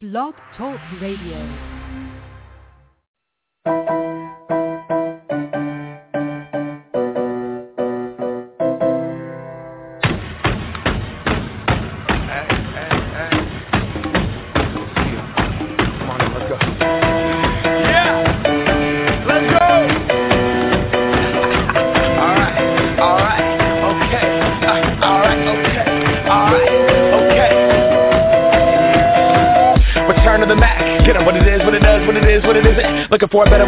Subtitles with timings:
[0.00, 1.42] Blog Talk Radio.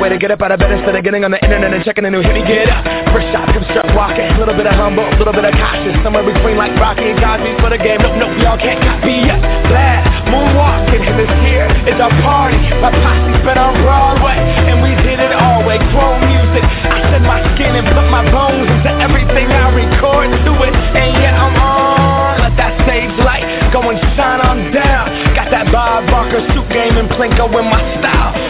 [0.00, 2.08] Way to get up out of bed instead of getting on the internet and checking
[2.08, 2.32] a new hit.
[2.32, 2.80] Me get up,
[3.12, 4.24] first shot, come strut walking.
[4.32, 5.92] A little bit of humble, a little bit of cautious.
[6.00, 8.00] Somewhere between like Rocky and Cosby for the game.
[8.00, 9.36] Nope, nope, y'all can't copy us.
[9.68, 12.56] Glad moonwalking, and this here is our party.
[12.80, 14.40] My posse's been on Broadway,
[14.72, 15.76] and we did it all way.
[15.92, 20.52] Grown music, I shed my skin and put my bones into everything I record to
[20.64, 20.72] it.
[20.96, 22.40] And yeah, I'm on.
[22.40, 25.12] Let that stage light go and shine on down.
[25.36, 28.39] Got that Bob Barker suit game and Plinko in my style.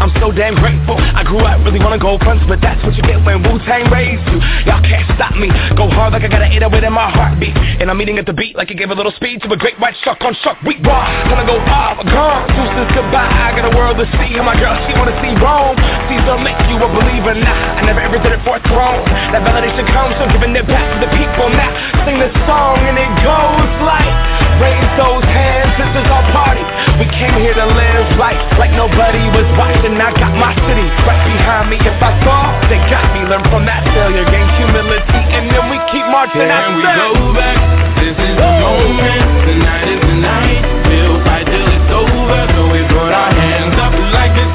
[0.00, 0.96] I'm so damn grateful.
[0.98, 4.22] I grew up really wanna go fronts, but that's what you get when Wu-Tang raised
[4.30, 4.38] you.
[4.68, 5.48] Y'all can't stop me.
[5.74, 7.56] Go hard like I got an 808 in my heartbeat.
[7.80, 9.78] And I'm eating at the beat like it gave a little speed to a great
[9.80, 10.78] white shark on shark week.
[10.84, 12.46] Raw, gonna go off, gone.
[12.54, 13.26] Deuces goodbye.
[13.26, 14.36] I got a world to see.
[14.36, 15.76] And my girl, she wanna see Rome.
[16.08, 17.78] Caesar make you a believer now.
[17.78, 19.02] I never ever did it for a throne.
[19.34, 21.48] That validation comes from giving it back to the people.
[21.50, 21.70] Now,
[22.06, 26.64] sing this song and it goes like, raise those hands, this is our party.
[27.00, 29.96] We came here to live life like nobody was watching.
[30.00, 31.76] I got my city right behind me.
[31.80, 33.24] If I fall, they got me.
[33.28, 36.46] Learn from that failure, gain humility, and then we keep marching.
[36.46, 37.58] Here I we go back.
[38.00, 39.24] This is the moment.
[39.44, 40.62] Tonight is the night.
[40.88, 42.40] We'll fight till it's over.
[42.56, 44.45] So we put our hands up like the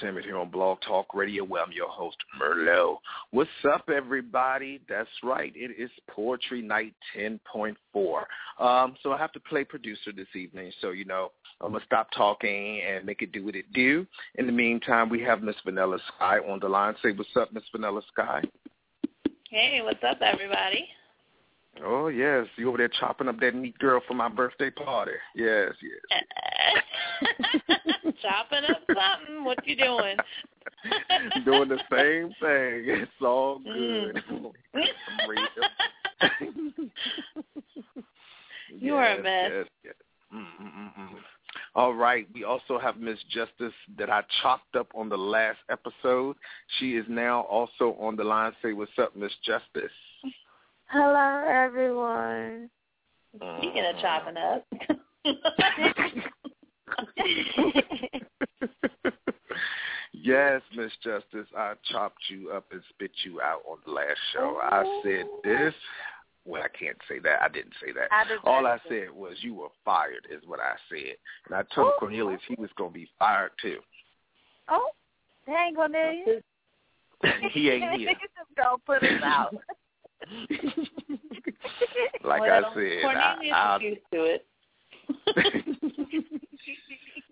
[0.00, 2.96] Entertainment here on Blog Talk Radio, where I'm your host, Merlo.
[3.32, 4.80] What's up, everybody?
[4.88, 5.52] That's right.
[5.54, 7.74] It is Poetry Night 10.4.
[8.58, 11.86] Um, so I have to play producer this evening, so, you know, I'm going to
[11.86, 14.06] stop talking and make it do what it do.
[14.36, 16.94] In the meantime, we have Miss Vanilla Sky on the line.
[17.02, 18.42] Say what's up, Miss Vanilla Sky.
[19.50, 20.88] Hey, what's up, everybody?
[21.84, 25.12] Oh yes, you over there chopping up that neat girl for my birthday party.
[25.34, 26.22] Yes, yes.
[28.22, 29.44] chopping up something.
[29.44, 30.16] What you doing?
[31.44, 33.02] doing the same thing.
[33.02, 34.14] It's all Mm.
[34.14, 34.52] good.
[38.78, 39.50] You are a Yes, mess.
[39.52, 39.94] yes, yes.
[40.32, 41.18] Mm, mm, mm, mm.
[41.74, 42.26] All right.
[42.32, 46.36] We also have Miss Justice that I chopped up on the last episode.
[46.78, 48.52] She is now also on the line.
[48.62, 49.90] Say what's up, Miss Justice.
[50.86, 52.70] Hello, everyone.
[53.58, 54.64] Speaking of chopping up.
[60.12, 64.58] yes, Miss Justice, I chopped you up and spit you out on the last show.
[64.62, 65.00] I oh.
[65.04, 65.74] said this.
[66.46, 67.42] Well, I can't say that.
[67.42, 68.08] I didn't say that.
[68.10, 68.80] I All I it.
[68.88, 71.16] said was you were fired, is what I said.
[71.46, 71.98] And I told oh.
[71.98, 73.78] Cornelius he was going to be fired too.
[74.68, 74.90] Oh,
[75.46, 76.42] dang, Cornelius.
[77.52, 78.08] he ain't here.
[78.20, 79.54] Just go put us out.
[82.24, 84.46] like well, I said, Cornelius I, is used to it.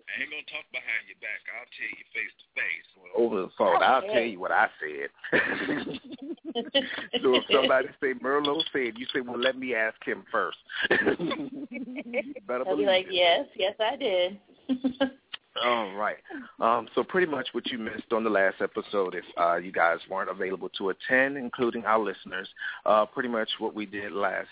[0.09, 1.41] I ain't gonna talk behind your back.
[1.53, 3.83] I'll tell you face to face over the phone.
[3.83, 5.09] I'll tell you what I said.
[7.21, 10.57] so if somebody say Merlot said, you say, well, let me ask him first.
[10.89, 13.13] Better He'll be like, it.
[13.13, 14.39] yes, yes, I did.
[15.63, 16.17] All right.
[16.59, 19.97] Um, so pretty much what you missed on the last episode, if uh, you guys
[20.09, 22.47] weren't available to attend, including our listeners,
[22.85, 24.47] uh, pretty much what we did last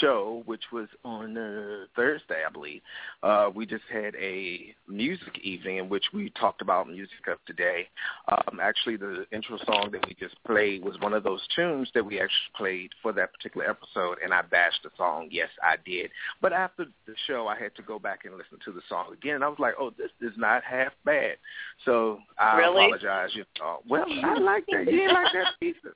[0.00, 2.80] show, which was on uh, Thursday, I believe,
[3.22, 7.88] uh, we just had a music evening in which we talked about music of today.
[8.28, 12.04] Um, actually, the intro song that we just played was one of those tunes that
[12.04, 15.28] we actually played for that particular episode, and I bashed the song.
[15.30, 16.10] Yes, I did.
[16.40, 19.36] But after the show, I had to go back and listen to the song again,
[19.36, 21.36] and I was like, oh, this is not half bad.
[21.84, 22.86] So I Really?
[22.86, 23.30] apologize.
[23.34, 24.90] You know, well, I like that.
[24.90, 25.92] You ain't like that piece of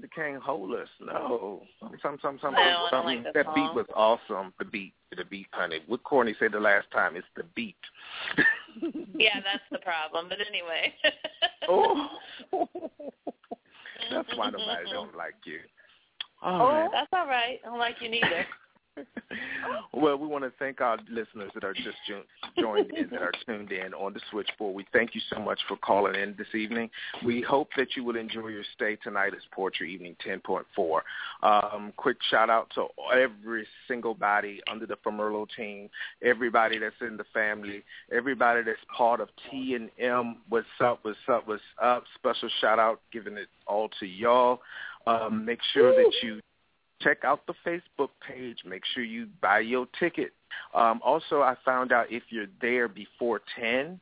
[0.00, 0.88] the can't hold us.
[1.00, 1.62] No,
[2.02, 4.52] some some some No, I like the that beat was awesome.
[4.58, 5.80] The beat, the beat, honey.
[5.86, 7.76] What Courtney said the last time, it's the beat.
[9.18, 10.26] yeah, that's the problem.
[10.28, 10.94] But anyway.
[11.68, 12.08] oh,
[14.10, 15.58] that's why nobody don't like you.
[16.42, 16.90] Oh, all Oh, right.
[16.92, 17.58] that's all right.
[17.64, 18.44] I don't like you neither.
[19.92, 21.96] Well, we want to thank our listeners that are just
[22.58, 24.74] joined in, that are tuned in on the switchboard.
[24.74, 26.90] We thank you so much for calling in this evening.
[27.24, 31.00] We hope that you will enjoy your stay tonight as Poetry Evening 10.4.
[31.42, 35.88] Um, quick shout out to every single body under the Famerlo team,
[36.22, 37.82] everybody that's in the family,
[38.12, 40.38] everybody that's part of T and M.
[40.48, 41.00] What's up?
[41.02, 41.46] What's up?
[41.46, 42.04] What's up?
[42.14, 44.60] Special shout out, giving it all to y'all.
[45.06, 46.40] Um, make sure that you
[47.00, 48.58] check out the Facebook page.
[48.64, 50.32] Make sure you buy your ticket.
[50.74, 54.00] Um, also, I found out if you're there before 10,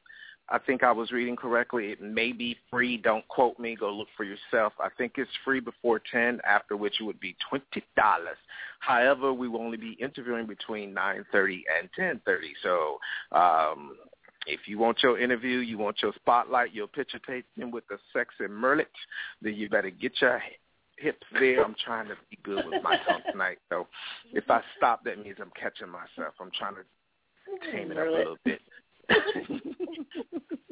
[0.50, 2.98] I think I was reading correctly, it may be free.
[2.98, 3.76] Don't quote me.
[3.76, 4.74] Go look for yourself.
[4.78, 7.60] I think it's free before 10, after which it would be $20.
[8.80, 12.38] However, we will only be interviewing between 9.30 and 10.30.
[12.62, 12.98] So
[13.32, 13.96] um,
[14.46, 18.44] if you want your interview, you want your spotlight, your picture taken with the sexy
[18.44, 18.86] merlet,
[19.40, 20.42] then you better get your
[20.98, 21.64] hips there.
[21.64, 23.58] I'm trying to be good with my tongue tonight.
[23.70, 23.86] So
[24.32, 26.34] if I stop, that means I'm catching myself.
[26.40, 28.60] I'm trying to tame it up a little bit.
[29.10, 30.54] Mm-hmm.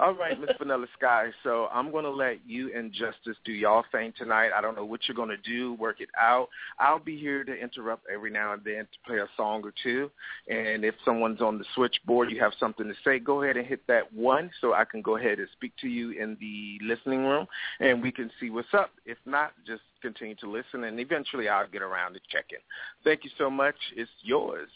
[0.00, 1.30] All right, Miss Vanilla Sky.
[1.42, 4.50] So I'm going to let you and Justice do y'all thing tonight.
[4.56, 5.74] I don't know what you're going to do.
[5.74, 6.48] Work it out.
[6.78, 10.08] I'll be here to interrupt every now and then to play a song or two.
[10.48, 13.84] And if someone's on the switchboard, you have something to say, go ahead and hit
[13.88, 17.48] that one so I can go ahead and speak to you in the listening room,
[17.80, 18.90] and we can see what's up.
[19.04, 22.58] If not, just continue to listen, and eventually I'll get around to checking.
[23.02, 23.74] Thank you so much.
[23.96, 24.70] It's yours,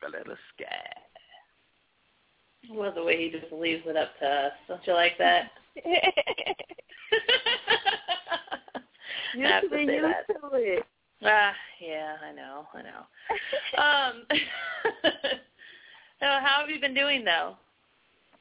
[0.00, 1.07] Vanilla Sky.
[2.70, 4.52] Well, the way he just leaves it up to us.
[4.68, 5.50] Don't you like that?
[9.34, 10.26] You I have to be used that.
[10.28, 10.84] to it.
[11.24, 13.06] Ah, yeah, I know, I know.
[13.78, 14.26] Um,
[16.20, 17.56] so how have you been doing though?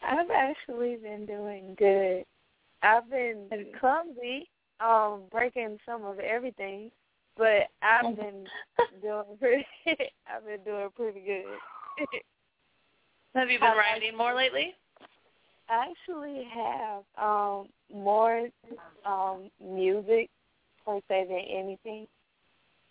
[0.02, 2.24] I've actually been doing good.
[2.82, 3.48] I've been
[3.80, 6.92] clumsy, um, breaking some of everything,
[7.36, 8.46] but I've been
[9.02, 9.66] doing pretty.
[10.28, 12.08] I've been doing pretty good.
[13.36, 14.74] Have you been I writing more lately?
[15.70, 18.48] I actually have um more
[19.06, 20.30] um music
[20.86, 22.08] per se than anything.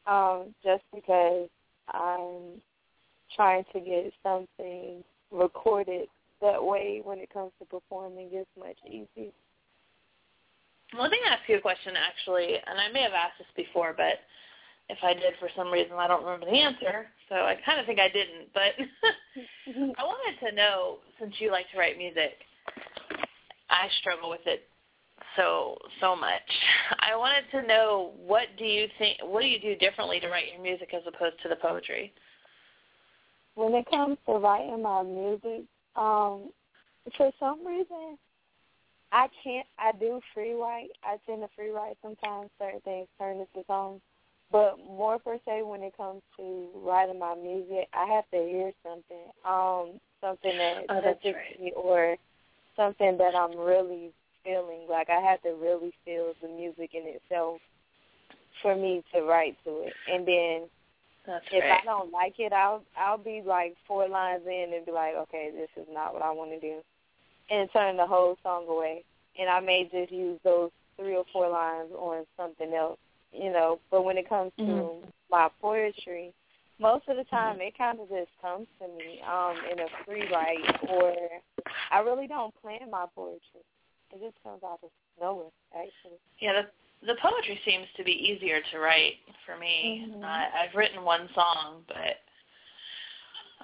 [0.07, 1.49] Um, just because
[1.89, 2.61] I'm
[3.35, 5.03] trying to get something
[5.33, 6.09] recorded
[6.41, 9.33] that way when it comes to performing it's much easier.
[10.93, 13.95] Well, let me ask you a question actually, and I may have asked this before,
[13.97, 14.21] but
[14.89, 17.07] if I did for some reason, I don't remember the answer.
[17.29, 18.73] So I kind of think I didn't, but
[19.99, 22.33] I wanted to know since you like to write music,
[23.69, 24.69] I struggle with it
[25.37, 26.49] so so much.
[27.01, 30.53] I wanted to know what do you think what do you do differently to write
[30.53, 32.13] your music as opposed to the poetry?
[33.57, 35.65] when it comes to writing my music,
[35.97, 36.51] um,
[37.17, 38.19] for some reason,
[39.13, 39.67] I can't.
[39.79, 40.91] I do free write.
[41.03, 42.51] I tend to free write sometimes.
[42.59, 44.01] Certain things turn into songs,
[44.53, 48.73] but more per se when it comes to writing my music, I have to hear
[48.83, 51.61] something, um, something that oh, touches right.
[51.61, 52.17] me or
[52.77, 54.13] something that I'm really
[54.45, 54.87] feeling.
[54.89, 57.61] Like I have to really feel the music in itself
[58.63, 60.69] for me to write to it, and then
[61.27, 61.81] that's if right.
[61.83, 65.51] I don't like it, I'll I'll be like four lines in and be like, okay,
[65.55, 66.77] this is not what I want to do,
[67.51, 69.05] and turn the whole song away.
[69.39, 72.99] And I may just use those three or four lines on something else,
[73.39, 73.79] you know.
[73.91, 75.09] But when it comes to mm-hmm.
[75.31, 76.33] my poetry,
[76.81, 80.29] most of the time it kind of just comes to me um in a free
[80.33, 81.15] write, or
[81.91, 83.65] I really don't plan my poetry.
[84.13, 84.91] It just comes out of
[85.21, 86.19] nowhere, actually.
[86.41, 89.15] Yeah, the the poetry seems to be easier to write
[89.45, 90.07] for me.
[90.09, 90.25] Mm-hmm.
[90.25, 92.17] Uh, I've written one song, but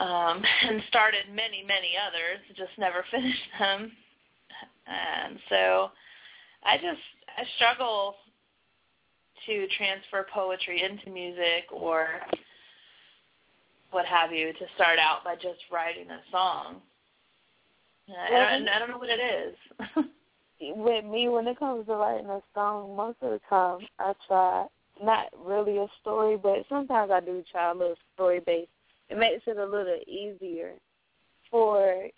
[0.03, 3.93] um, and started many, many others, just never finished them.
[4.87, 5.91] And so
[6.65, 7.01] I just
[7.37, 8.17] I struggle
[9.47, 12.09] to transfer poetry into music or
[13.91, 16.77] what have you to start out by just writing a song.
[18.09, 19.57] I don't, I don't know what it is.
[20.61, 24.67] with me when it comes to writing a song, most of the time I try
[25.03, 28.71] not really a story, but sometimes I do try a little story based.
[29.09, 30.73] It makes it a little easier
[31.51, 32.09] for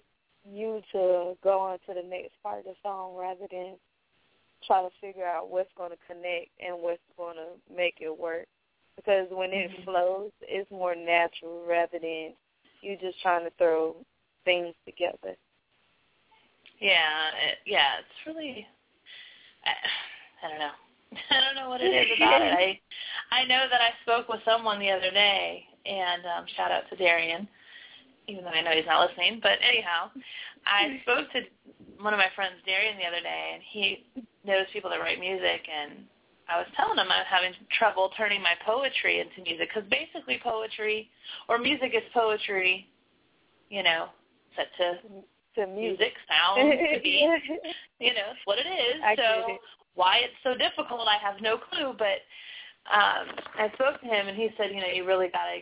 [0.48, 3.76] you to go on to the next part of the song rather than
[4.66, 8.46] try to figure out what's going to connect and what's going to make it work.
[8.96, 9.84] Because when it mm-hmm.
[9.84, 12.34] flows, it's more natural rather than
[12.80, 13.96] you just trying to throw
[14.44, 15.36] things together.
[16.80, 18.66] Yeah, it, yeah, it's really.
[19.64, 20.76] I, I don't know.
[21.30, 22.52] I don't know what it is about it.
[22.52, 22.80] I
[23.34, 26.96] I know that I spoke with someone the other day, and um, shout out to
[26.96, 27.48] Darian,
[28.28, 29.40] even though I know he's not listening.
[29.42, 30.10] But anyhow,
[30.66, 31.40] I spoke to
[32.00, 34.04] one of my friends, Darian, the other day, and he
[34.44, 36.04] knows people that write music, and
[36.48, 41.08] I was telling him I'm having trouble turning my poetry into music because basically poetry
[41.48, 42.88] or music is poetry,
[43.70, 44.08] you know,
[44.56, 44.98] set to
[45.56, 47.28] to music sound to be.
[48.00, 49.00] you know, it's what it is.
[49.04, 49.60] I so it.
[49.94, 51.94] why it's so difficult, I have no clue.
[51.96, 52.20] But
[52.92, 55.60] um, I spoke to him, and he said, you know, you really got to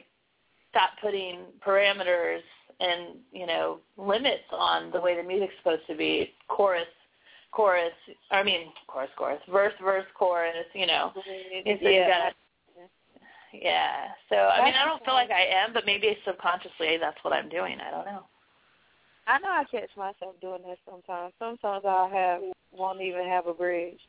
[0.71, 2.41] stop putting parameters
[2.81, 6.33] and you know limits on the way the music's supposed to be.
[6.49, 6.87] Chorus,
[7.53, 7.93] chorus.
[8.31, 10.67] I mean, chorus, chorus, verse, verse, chorus.
[10.75, 11.63] You know, yeah.
[11.65, 12.33] you gotta,
[13.53, 14.09] yeah.
[14.29, 17.49] So I mean, I don't feel like I am, but maybe subconsciously that's what I'm
[17.49, 17.79] doing.
[17.81, 18.25] I don't know.
[19.27, 21.33] I know I catch myself doing that sometimes.
[21.39, 22.41] Sometimes I'll have
[22.73, 24.01] won't even have a bridge,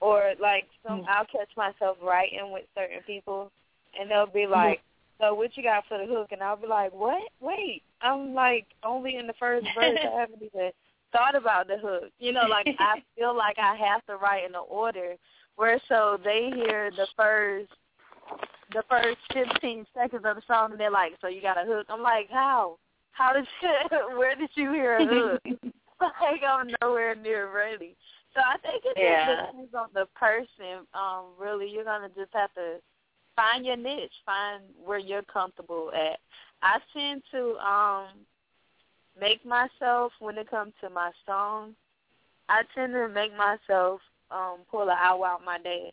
[0.00, 1.10] or like some mm-hmm.
[1.10, 3.50] I'll catch myself writing with certain people,
[3.98, 4.80] and they'll be like,
[5.20, 7.22] "So what you got for the hook?" And I'll be like, "What?
[7.40, 9.98] Wait, I'm like only in the first verse.
[10.02, 10.70] I haven't even
[11.12, 12.10] thought about the hook.
[12.18, 15.14] You know, like I feel like I have to write in the order
[15.56, 17.70] where so they hear the first."
[18.70, 21.86] The first fifteen seconds of the song, and they're like, "So you got a hook?"
[21.88, 22.76] I'm like, "How?"
[23.18, 24.16] How did you?
[24.18, 25.42] Where did you hear a hook?
[26.00, 27.96] like I'm nowhere near ready.
[28.34, 29.46] So I think it yeah.
[29.46, 30.86] depends on the person.
[30.94, 32.76] Um, really, you're gonna just have to
[33.34, 36.20] find your niche, find where you're comfortable at.
[36.62, 38.08] I tend to um
[39.20, 41.74] make myself when it comes to my songs.
[42.48, 45.92] I tend to make myself um pull an hour out my day,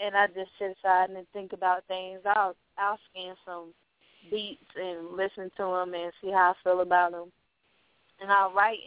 [0.00, 2.20] and I just sit aside and think about things.
[2.24, 3.74] I'll I'll scan some
[4.30, 7.32] beats and listen to them and see how I feel about them.
[8.20, 8.78] And I'll write,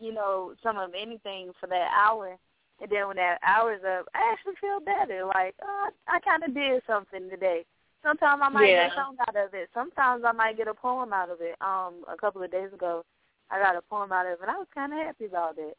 [0.00, 2.36] you know, some of anything for that hour.
[2.80, 5.24] And then when that hour's up, I actually feel better.
[5.26, 7.64] Like, oh, I kind of did something today.
[8.02, 8.88] Sometimes I might yeah.
[8.88, 9.68] get a song out of it.
[9.74, 11.56] Sometimes I might get a poem out of it.
[11.60, 13.04] Um, a couple of days ago,
[13.50, 15.76] I got a poem out of it, and I was kind of happy about it.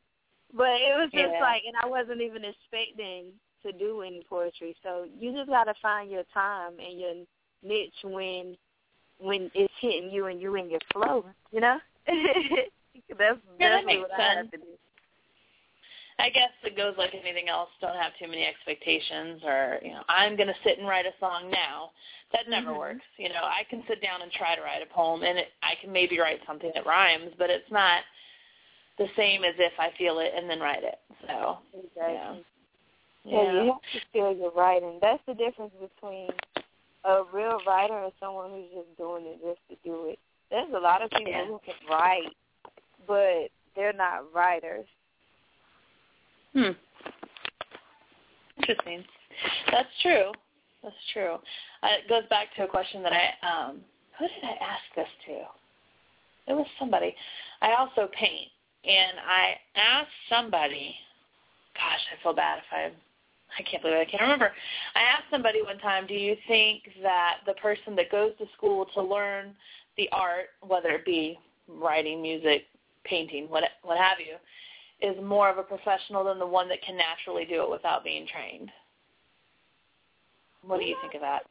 [0.54, 1.40] But it was just yeah.
[1.40, 3.28] like, and I wasn't even expecting
[3.64, 4.76] to do any poetry.
[4.84, 7.14] So you just got to find your time and your
[7.64, 8.58] niche when
[9.20, 11.78] when it's hitting you and you in your flow, you know?
[12.08, 12.18] that's
[13.08, 14.22] yeah, that's that makes what sense.
[14.22, 14.64] I have to do.
[16.22, 17.70] I guess it goes like anything else.
[17.82, 21.18] Don't have too many expectations, or you know, I'm going to sit and write a
[21.20, 21.92] song now.
[22.32, 22.80] That never mm-hmm.
[22.80, 23.06] works.
[23.18, 25.74] You know, I can sit down and try to write a poem, and it, I
[25.82, 28.04] can maybe write something that rhymes, but it's not
[28.98, 31.00] the same as if I feel it and then write it.
[31.28, 32.14] So, exactly.
[32.14, 32.36] yeah.
[33.24, 33.64] Yeah, yeah.
[33.64, 35.00] you have to feel your writing.
[35.02, 36.30] That's the difference between
[37.04, 40.20] a real writer and someone who's just doing it just to do it.
[40.50, 41.46] There's a lot of people Yeah.
[41.46, 42.36] who can write,
[43.08, 44.86] but they're not writers.
[46.54, 46.72] Hmm.
[48.58, 49.04] Interesting.
[49.72, 50.32] That's true.
[50.84, 51.36] That's true.
[51.84, 53.82] Uh, it goes back to a question that I um
[54.20, 56.52] who did I ask this to?
[56.52, 57.16] It was somebody.
[57.62, 58.50] I also paint,
[58.84, 60.96] and I asked somebody,
[61.76, 62.92] gosh, I feel bad if I
[63.58, 64.08] I can't believe it.
[64.08, 64.52] I can't remember.
[64.96, 68.86] I asked somebody one time, do you think that the person that goes to school
[68.94, 69.54] to learn
[69.98, 72.64] the art, whether it be writing, music,
[73.04, 74.36] painting, what what have you,
[75.02, 78.28] is more of a professional than the one that can naturally do it without being
[78.28, 78.70] trained?
[80.64, 81.42] What do you think of that?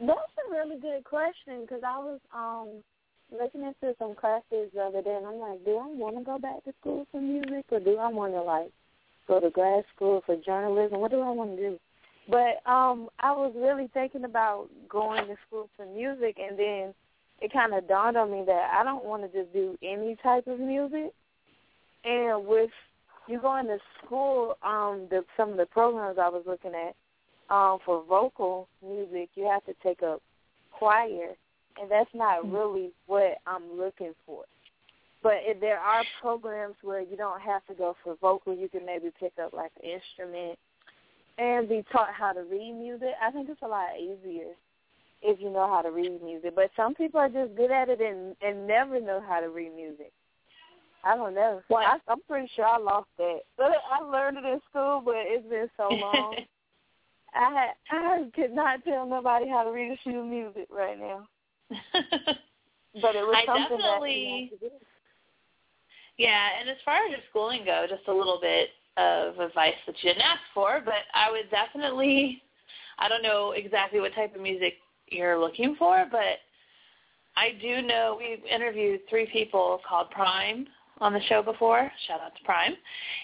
[0.00, 0.18] That's
[0.48, 2.82] a really good question because I was um
[3.32, 6.38] looking into some classes the other day, and I'm like, do I want to go
[6.38, 8.70] back to school for music, or do I want to like
[9.26, 11.00] go to grad school for journalism?
[11.00, 11.78] What do I want to do?
[12.28, 16.94] But um I was really thinking about going to school for music, and then
[17.40, 20.46] it kind of dawned on me that I don't want to just do any type
[20.46, 21.12] of music.
[22.04, 22.70] And with
[23.32, 26.94] you going to school, um, the some of the programs I was looking at,
[27.54, 30.22] um, for vocal music, you have to take up
[30.70, 31.34] choir,
[31.80, 32.54] and that's not mm-hmm.
[32.54, 34.44] really what I'm looking for.
[35.22, 38.84] But if there are programs where you don't have to go for vocal, you can
[38.84, 40.58] maybe pick up like an instrument
[41.38, 43.10] and be taught how to read music.
[43.22, 44.52] I think it's a lot easier
[45.22, 46.54] if you know how to read music.
[46.54, 49.74] But some people are just good at it and and never know how to read
[49.74, 50.12] music.
[51.04, 51.60] I don't know.
[51.68, 53.40] Well, I, I'm pretty sure I lost that.
[53.56, 56.36] But I learned it in school, but it's been so long.
[57.34, 61.26] I I could not tell nobody how to read a sheet of music right now.
[61.70, 64.84] but it was I something definitely, that you to do.
[66.18, 68.68] Yeah, and as far as your schooling go, just a little bit
[68.98, 72.42] of advice that you didn't ask for, but I would definitely
[72.98, 74.74] I don't know exactly what type of music
[75.08, 76.38] you're looking for, but
[77.36, 80.66] I do know we've interviewed three people called Prime
[81.00, 81.90] on the show before.
[82.06, 82.74] Shout out to Prime.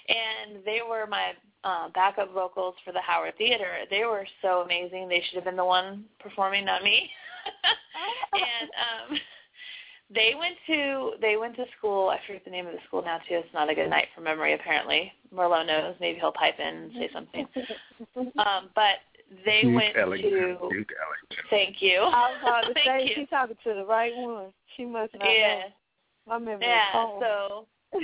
[0.08, 1.32] And they were my
[1.64, 3.78] uh, backup vocals for the Howard Theater.
[3.90, 5.08] They were so amazing.
[5.08, 7.10] They should have been the one performing, not me.
[8.34, 8.70] and
[9.12, 9.18] um
[10.14, 12.08] they went to they went to school.
[12.08, 13.37] I forget the name of the school now too.
[13.37, 15.12] It's not a good night for memory apparently.
[15.34, 15.94] Merlot knows.
[16.00, 17.46] Maybe he'll pipe in and say something.
[18.38, 18.96] Um, but
[19.44, 20.31] they Duke went Ellington.
[20.31, 20.38] to.
[20.70, 21.44] Duke Ellington.
[21.50, 21.98] Thank you.
[22.00, 23.12] I was about to Thank say you.
[23.16, 24.46] she's talking to the right one.
[24.76, 25.59] She must not Yeah.
[25.59, 25.62] know.
[26.28, 27.06] My memory Yeah.
[27.20, 27.66] So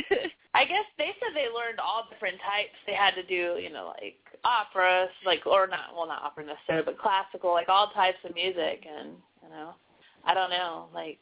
[0.54, 2.74] I guess they said they learned all different types.
[2.86, 6.84] They had to do, you know, like opera, like or not, well, not opera necessarily,
[6.84, 8.86] but classical, like all types of music.
[8.88, 9.10] And
[9.42, 9.74] you know,
[10.24, 11.18] I don't know, like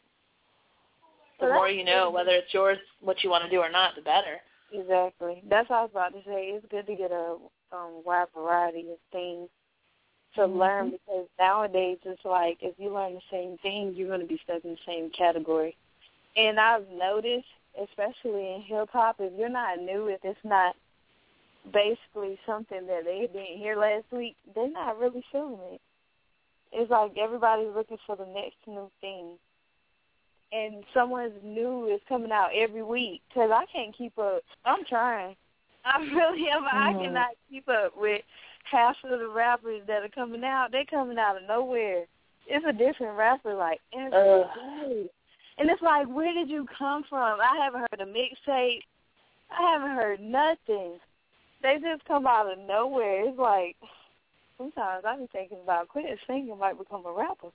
[1.40, 2.14] the more you know, good.
[2.14, 4.38] whether it's yours, what you want to do or not, the better.
[4.72, 5.42] Exactly.
[5.50, 6.52] That's what I was about to say.
[6.54, 7.36] It's good to get a
[7.72, 9.48] um, wide variety of things
[10.34, 10.58] to Mhm.
[10.58, 14.38] learn because nowadays it's like if you learn the same thing, you're going to be
[14.44, 15.76] stuck in the same category.
[16.36, 17.46] And I've noticed,
[17.82, 20.74] especially in hip hop, if you're not new, if it's not
[21.72, 25.80] basically something that they didn't hear last week, they're not really feeling it.
[26.72, 29.38] It's like everybody's looking for the next new thing.
[30.52, 34.42] And someone's new is coming out every week because I can't keep up.
[34.64, 35.36] I'm trying.
[35.84, 36.64] I really am.
[36.64, 37.02] I Mhm.
[37.02, 38.22] cannot keep up with
[38.64, 40.70] half of the rappers that are coming out.
[40.70, 42.06] They're coming out of nowhere.
[42.46, 44.50] It's a different rapper like every Ugh.
[44.54, 45.10] day.
[45.62, 47.38] And it's like, where did you come from?
[47.40, 48.80] I haven't heard a mixtape.
[49.48, 50.98] I haven't heard nothing.
[51.62, 53.28] They just come out of nowhere.
[53.28, 53.76] It's like
[54.58, 57.50] sometimes I be thinking about quitting singing might become a rapper.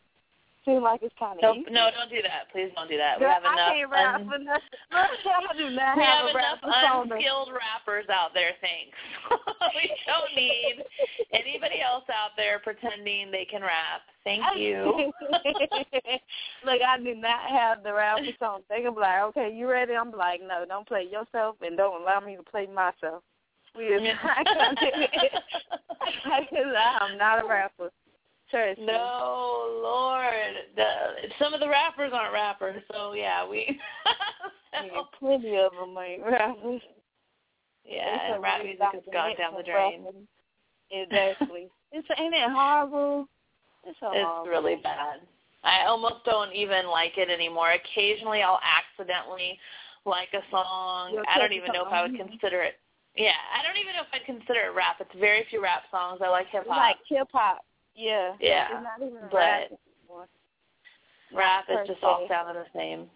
[0.67, 1.71] Seems like it's kind of easy.
[1.71, 2.51] no, don't do that.
[2.51, 3.23] Please don't do that.
[3.23, 3.71] We have I enough.
[3.71, 4.51] can't rap un-.
[4.91, 8.91] I do not we have, have enough unskilled rappers out there, thanks.
[9.79, 10.83] we don't need
[11.31, 14.03] anybody else out there pretending they can rap.
[14.27, 15.13] Thank you.
[16.67, 18.59] Look, I do not have the rapper song.
[18.67, 19.95] They can be like, okay, you ready?
[19.95, 23.23] I'm like, no, don't play yourself and don't allow me to play myself.
[23.77, 25.31] We is not going to do it.
[26.51, 27.89] Because I'm not a rapper.
[28.53, 28.85] Me.
[28.85, 30.53] no, Lord.
[30.75, 30.85] The,
[31.39, 33.79] some of the rappers aren't rappers, so yeah, we.
[34.73, 36.81] Yeah, plenty of them ain't rappers.
[37.83, 40.05] yeah, It's a rap music has gone down the drain.
[40.91, 41.67] Exactly.
[41.91, 43.27] it's ain't it horrible?
[43.85, 44.51] It's so It's horrible.
[44.51, 45.21] really bad.
[45.63, 47.71] I almost don't even like it anymore.
[47.71, 49.57] Occasionally, I'll accidentally
[50.05, 51.13] like a song.
[51.13, 51.91] You'll I don't even know if.
[51.91, 52.75] I would consider it.
[53.15, 54.97] Yeah, I don't even know if I'd consider it rap.
[54.99, 56.21] It's very few rap songs.
[56.23, 56.77] I like hip hop.
[56.77, 57.65] like hip hop.
[57.97, 58.33] Yeah.
[58.39, 60.27] Yeah, It's not even but rap anymore.
[61.33, 63.09] rap is just all sounding the same.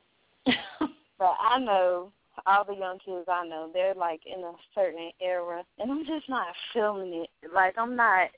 [1.19, 2.11] But I know
[2.47, 6.27] all the young kids I know, they're like in a certain era, and I'm just
[6.27, 7.29] not feeling it.
[7.53, 8.29] Like I'm not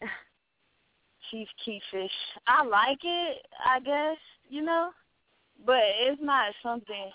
[1.32, 2.10] Chief Keefish.
[2.46, 4.18] I like it, I guess,
[4.50, 4.90] you know,
[5.66, 7.10] but it's not something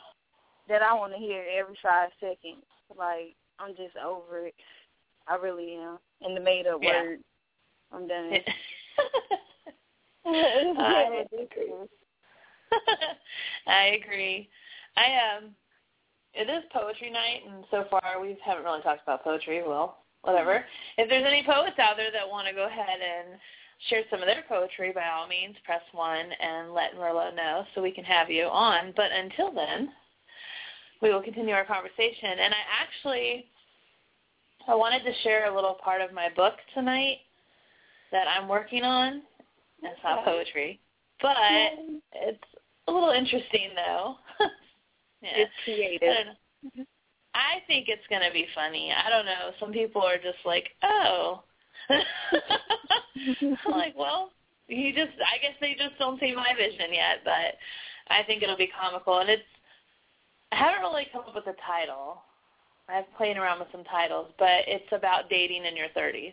[0.70, 2.64] that I want to hear every five seconds.
[2.96, 4.54] Like I'm just over it.
[5.26, 5.98] I really am.
[6.22, 7.02] And the made up Yeah.
[7.02, 7.18] word,
[7.92, 8.38] I'm done.
[10.26, 11.88] I ridiculous.
[13.66, 14.48] I agree.
[14.96, 15.50] I um
[16.34, 19.62] it is poetry night, and so far we haven't really talked about poetry.
[19.66, 20.64] Well, whatever.
[20.96, 23.38] If there's any poets out there that want to go ahead and
[23.88, 27.82] share some of their poetry, by all means, press one and let Merlot know so
[27.82, 28.92] we can have you on.
[28.96, 29.90] But until then,
[31.00, 32.38] we will continue our conversation.
[32.38, 33.46] And I actually,
[34.68, 37.18] I wanted to share a little part of my book tonight
[38.12, 39.22] that I'm working on.
[39.82, 40.80] It's not poetry,
[41.22, 41.36] but
[42.12, 42.42] it's
[42.88, 44.16] a little interesting though.
[45.22, 45.44] yeah.
[45.44, 46.34] It's creative.
[46.76, 46.82] I,
[47.34, 48.92] I think it's going to be funny.
[48.92, 49.52] I don't know.
[49.60, 51.42] Some people are just like, oh.
[51.90, 54.32] I'm like, well,
[54.68, 57.56] you just, I guess they just don't see my vision yet, but
[58.08, 59.20] I think it'll be comical.
[59.20, 59.42] And it's,
[60.52, 62.22] I haven't really come up with a title.
[62.88, 66.32] I've played around with some titles, but it's about dating in your 30s.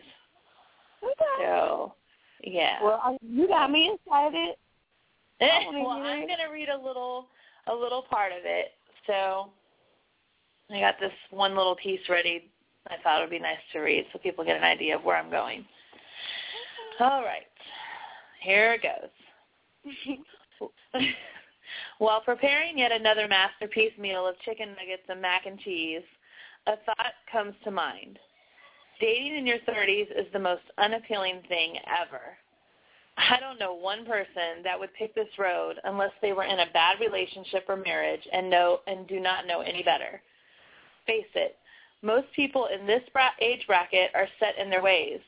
[1.02, 1.44] Okay.
[1.44, 1.94] So,
[2.42, 2.82] yeah.
[2.82, 4.56] Well, you got me excited.
[5.40, 7.26] well, I'm going to read a little
[7.68, 8.72] a little part of it.
[9.06, 9.50] So,
[10.70, 12.50] I got this one little piece ready.
[12.88, 15.16] I thought it would be nice to read so people get an idea of where
[15.16, 15.64] I'm going.
[17.00, 17.46] All right.
[18.40, 19.10] Here it goes.
[21.98, 26.02] While preparing yet another masterpiece meal of chicken nuggets and mac and cheese,
[26.66, 28.18] a thought comes to mind.
[29.00, 32.20] Dating in your 30s is the most unappealing thing ever.
[33.18, 36.72] I don't know one person that would pick this road unless they were in a
[36.72, 40.20] bad relationship or marriage and know and do not know any better.
[41.06, 41.56] Face it,
[42.02, 43.02] most people in this
[43.40, 45.20] age bracket are set in their ways,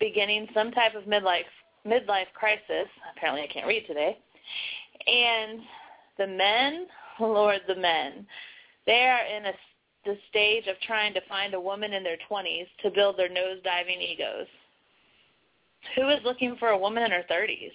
[0.00, 1.44] beginning some type of midlife
[1.86, 2.88] midlife crisis.
[3.16, 4.18] Apparently, I can't read today.
[5.06, 5.60] And
[6.18, 6.86] the men,
[7.20, 8.26] Lord, the men,
[8.86, 9.52] they are in a
[10.04, 14.00] the stage of trying to find a woman in their 20s to build their nose-diving
[14.00, 14.46] egos.
[15.96, 17.72] Who is looking for a woman in her 30s?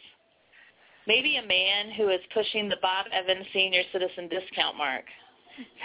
[1.07, 5.05] Maybe a man who is pushing the Bob Evans senior citizen discount mark.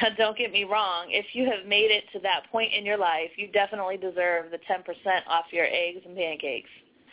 [0.03, 1.07] Now, don't get me wrong.
[1.11, 4.59] If you have made it to that point in your life, you definitely deserve the
[4.67, 4.83] 10%
[5.29, 6.69] off your eggs and pancakes.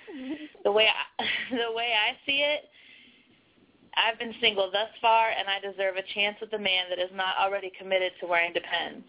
[0.63, 2.63] the way I, the way I see it,
[3.96, 7.12] I've been single thus far, and I deserve a chance with a man that is
[7.13, 9.06] not already committed to wearing Depends.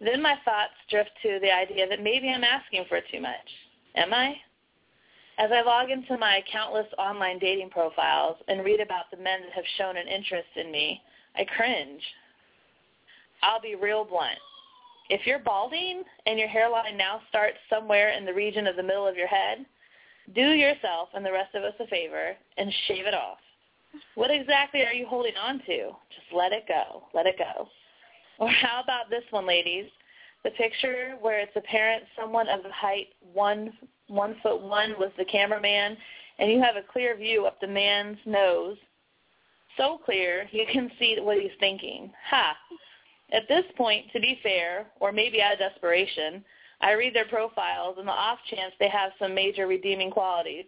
[0.00, 3.48] Then my thoughts drift to the idea that maybe I'm asking for too much.
[3.96, 4.34] Am I?
[5.38, 9.52] As I log into my countless online dating profiles and read about the men that
[9.52, 11.00] have shown an interest in me,
[11.36, 12.02] I cringe.
[13.42, 14.38] I'll be real blunt.
[15.08, 19.08] If you're balding and your hairline now starts somewhere in the region of the middle
[19.08, 19.64] of your head,
[20.34, 23.38] do yourself and the rest of us a favor and shave it off.
[24.14, 25.88] What exactly are you holding on to?
[26.14, 27.02] Just let it go.
[27.12, 27.68] Let it go.
[28.40, 29.86] Or how about this one, ladies?
[30.44, 33.72] The picture where it's apparent someone of the height one
[34.08, 35.96] one foot one was the cameraman,
[36.38, 38.76] and you have a clear view up the man's nose,
[39.76, 42.10] so clear you can see what he's thinking.
[42.28, 42.56] Ha!
[43.32, 46.44] At this point, to be fair, or maybe out of desperation,
[46.80, 50.64] I read their profiles and the off chance they have some major redeeming qualities.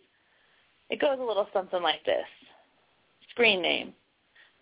[0.90, 2.26] It goes a little something like this.
[3.30, 3.94] Screen name.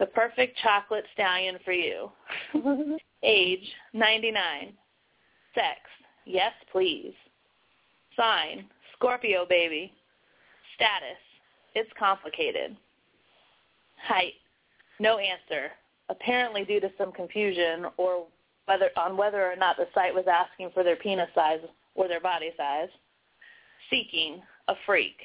[0.01, 2.11] The perfect chocolate stallion for you.
[3.23, 4.73] Age, 99.
[5.55, 5.79] Sex,
[6.25, 7.13] yes please.
[8.17, 8.65] Sign,
[8.97, 9.93] Scorpio baby.
[10.75, 11.21] Status,
[11.75, 12.75] it's complicated.
[14.09, 14.33] Height,
[14.99, 15.71] no answer,
[16.09, 18.25] apparently due to some confusion or
[18.65, 21.61] whether on whether or not the site was asking for their penis size
[21.95, 22.89] or their body size.
[23.91, 25.17] Seeking, a freak.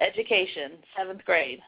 [0.00, 1.60] Education, seventh grade.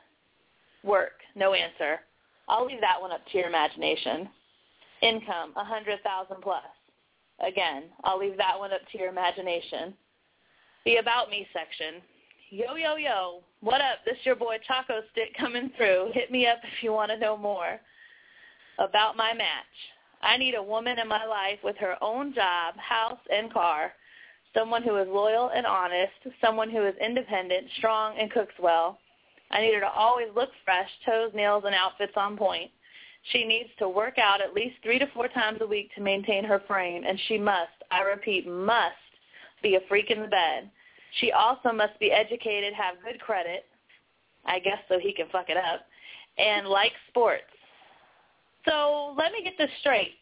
[0.83, 2.01] Work, no answer.
[2.49, 4.29] I'll leave that one up to your imagination.
[5.03, 6.63] Income, a hundred thousand plus.
[7.47, 9.95] Again, I'll leave that one up to your imagination.
[10.85, 12.01] The About Me section.
[12.51, 13.43] Yo, yo, yo.
[13.61, 13.99] What up?
[14.05, 16.11] This your boy Choco Stick coming through.
[16.15, 17.81] Hit me up if you want to know more.
[18.79, 19.65] About my match.
[20.23, 23.93] I need a woman in my life with her own job, house, and car.
[24.57, 26.13] Someone who is loyal and honest.
[26.41, 28.99] Someone who is independent, strong, and cooks well.
[29.51, 32.71] I need her to always look fresh, toes, nails, and outfits on point.
[33.33, 36.45] She needs to work out at least three to four times a week to maintain
[36.45, 38.95] her frame, and she must, I repeat, must
[39.63, 40.71] be a freak in the bed.
[41.21, 43.65] She also must be educated, have good credit,
[44.45, 45.87] I guess so he can fuck it up,
[46.39, 47.45] and like sports.
[48.65, 50.15] So let me get this straight.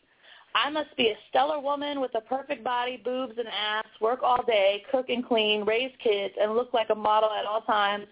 [0.55, 4.43] I must be a stellar woman with a perfect body, boobs and ass, work all
[4.47, 8.07] day, cook and clean, raise kids, and look like a model at all times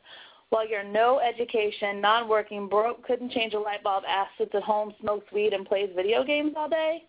[0.53, 4.93] while you're no education, non-working, broke, couldn't change a light bulb, ass sits at home,
[5.01, 7.05] smokes weed, and plays video games all day?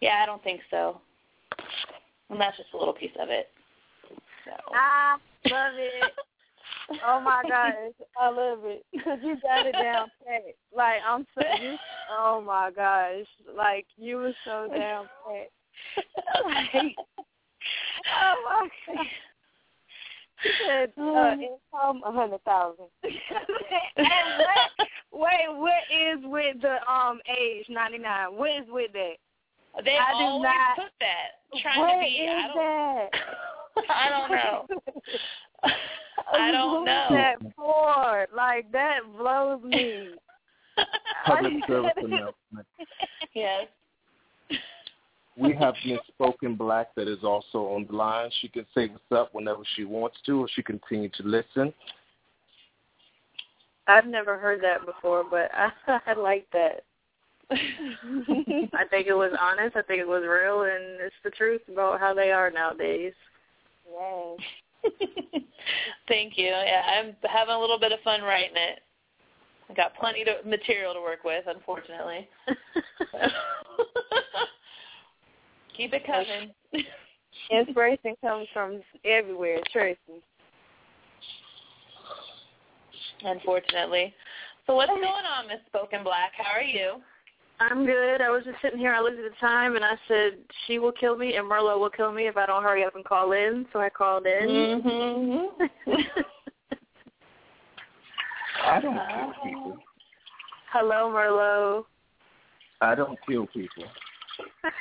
[0.00, 0.98] Yeah, I don't think so.
[2.30, 3.50] And that's just a little piece of it.
[4.46, 4.52] So.
[4.74, 5.16] I
[5.50, 6.12] love it.
[7.06, 7.74] Oh my gosh,
[8.18, 10.54] I love it because you got it down pat.
[10.74, 11.76] Like I'm so, you,
[12.18, 16.04] oh my gosh, like you were so down pat.
[16.44, 16.96] Like,
[18.24, 19.04] oh my.
[20.42, 22.86] She said uh, income a hundred thousand.
[23.04, 24.08] and
[25.12, 28.28] wait, what is with the um age ninety nine?
[28.36, 29.14] What is with that?
[29.84, 31.60] They I do always not- put that.
[31.62, 32.06] Trying what to be.
[32.06, 32.56] is I don't.
[32.56, 33.08] that?
[33.88, 34.66] I don't know.
[36.32, 37.06] I don't know.
[37.10, 38.26] that for?
[38.34, 40.10] Like that blows me.
[41.26, 42.66] Public service announcement.
[43.34, 43.66] Yes.
[45.36, 48.30] We have Miss Spoken Black that is also on the line.
[48.40, 51.72] She can say what's up whenever she wants to, or she continue to listen.
[53.86, 55.70] I've never heard that before, but I,
[56.06, 56.84] I like that.
[57.50, 59.76] I think it was honest.
[59.76, 63.12] I think it was real, and it's the truth about how they are nowadays.
[63.90, 64.40] Yes.
[66.08, 66.46] Thank you.
[66.46, 68.80] Yeah, I'm having a little bit of fun writing it.
[69.70, 72.28] I got plenty of material to work with, unfortunately.
[75.76, 76.52] Keep it coming.
[77.50, 79.98] Inspiration comes from everywhere, Tracy.
[83.24, 84.14] unfortunately.
[84.66, 86.32] So what's going on, Miss Spoken Black?
[86.36, 87.00] How are you?
[87.60, 88.20] I'm good.
[88.20, 88.92] I was just sitting here.
[88.92, 91.90] I looked at the time, and I said, "She will kill me, and Merlo will
[91.90, 94.48] kill me if I don't hurry up and call in." So I called in.
[94.48, 95.92] Mm-hmm.
[98.64, 99.76] I don't kill people.
[100.72, 101.84] Hello, Merlo.
[102.80, 103.84] I don't kill people.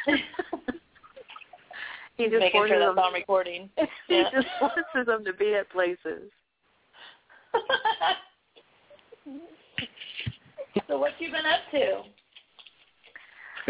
[2.18, 3.00] he just Making forces sure that's them.
[3.00, 3.70] on recording.
[4.08, 4.30] he Yeah.
[4.32, 6.30] just forces them to be at places.
[10.88, 12.04] so what you been up to?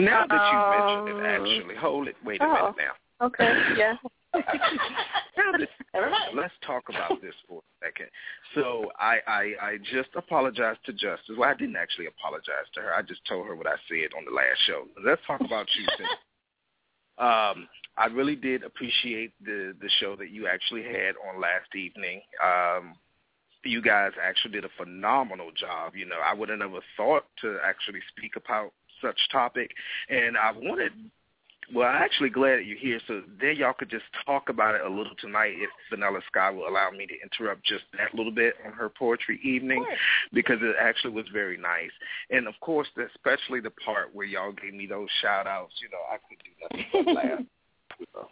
[0.01, 2.15] Now that you mention it, Um, actually, hold it.
[2.23, 2.53] Wait a oh.
[2.53, 2.93] minute now.
[3.21, 3.53] Okay.
[3.77, 3.95] Yeah.
[6.33, 8.07] Let's talk about this for a second.
[8.55, 11.35] So I, I I just apologized to Justice.
[11.37, 12.93] Well, I didn't actually apologize to her.
[12.93, 14.85] I just told her what I said on the last show.
[15.05, 15.85] Let's talk about you.
[15.97, 16.09] Since,
[17.17, 22.21] um, I really did appreciate the the show that you actually had on last evening.
[22.43, 22.95] Um,
[23.63, 25.95] you guys actually did a phenomenal job.
[25.95, 29.71] You know, I would have never thought to actually speak about such topic,
[30.09, 30.93] and I wanted
[31.73, 34.81] well, I'm actually glad that you're here, so then y'all could just talk about it
[34.81, 38.55] a little tonight if Vanilla Sky will allow me to interrupt just that little bit
[38.65, 39.85] on her poetry evening,
[40.33, 41.91] because it actually was very nice.
[42.29, 46.17] And, of course, especially the part where y'all gave me those shout-outs, you know, I
[46.27, 47.39] could do nothing but laugh.
[48.15, 48.27] Know,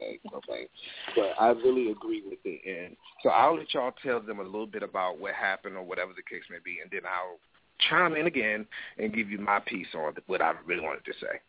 [0.00, 0.66] okay, okay.
[1.14, 2.62] But I really agree with it.
[2.66, 6.12] And so I'll let y'all tell them a little bit about what happened or whatever
[6.16, 7.38] the case may be, and then I'll
[7.90, 8.66] chime in again
[8.98, 11.40] and give you my piece on what I really wanted to say.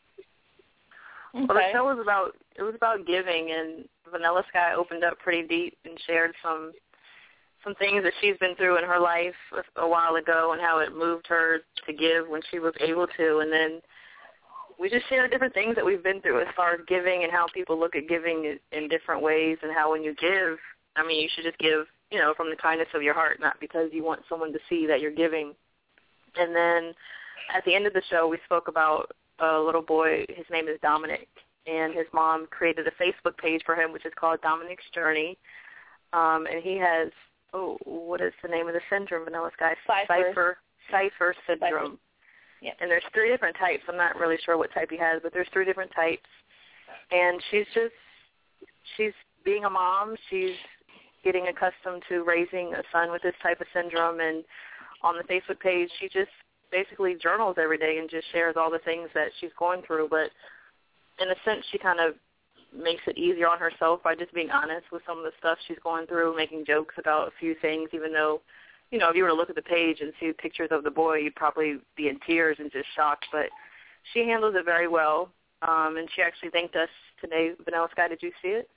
[1.33, 5.47] Well, the show was about it was about giving, and Vanilla Sky opened up pretty
[5.47, 6.73] deep and shared some
[7.63, 9.35] some things that she's been through in her life
[9.75, 13.39] a, while ago, and how it moved her to give when she was able to,
[13.39, 13.81] and then
[14.79, 17.45] we just shared different things that we've been through as far as giving and how
[17.53, 20.59] people look at giving in- in different ways, and how when you give,
[20.95, 23.59] I mean, you should just give, you know, from the kindness of your heart, not
[23.59, 25.55] because you want someone to see that you're giving.
[26.35, 26.95] And then
[27.53, 30.25] at the end of the show, we spoke about a little boy.
[30.29, 31.27] His name is Dominic,
[31.67, 35.37] and his mom created a Facebook page for him, which is called Dominic's Journey.
[36.13, 37.09] Um, and he has
[37.53, 39.25] oh, what is the name of the syndrome?
[39.25, 40.07] Vanilla Sky Pfeiffer.
[40.07, 40.57] Pfeiffer
[40.89, 41.99] Pfeiffer syndrome.
[42.61, 42.71] Yeah.
[42.79, 43.83] And there's three different types.
[43.87, 46.27] I'm not really sure what type he has, but there's three different types.
[47.11, 47.93] And she's just
[48.97, 50.15] she's being a mom.
[50.29, 50.55] She's
[51.23, 54.43] getting accustomed to raising a son with this type of syndrome and
[55.03, 56.31] on the Facebook page she just
[56.71, 60.29] basically journals every day and just shares all the things that she's going through but
[61.23, 62.15] in a sense she kind of
[62.73, 65.79] makes it easier on herself by just being honest with some of the stuff she's
[65.83, 68.41] going through making jokes about a few things even though
[68.91, 70.91] you know if you were to look at the page and see pictures of the
[70.91, 73.47] boy you'd probably be in tears and just shocked but
[74.13, 75.29] she handles it very well
[75.67, 78.69] um and she actually thanked us today vanilla sky did you see it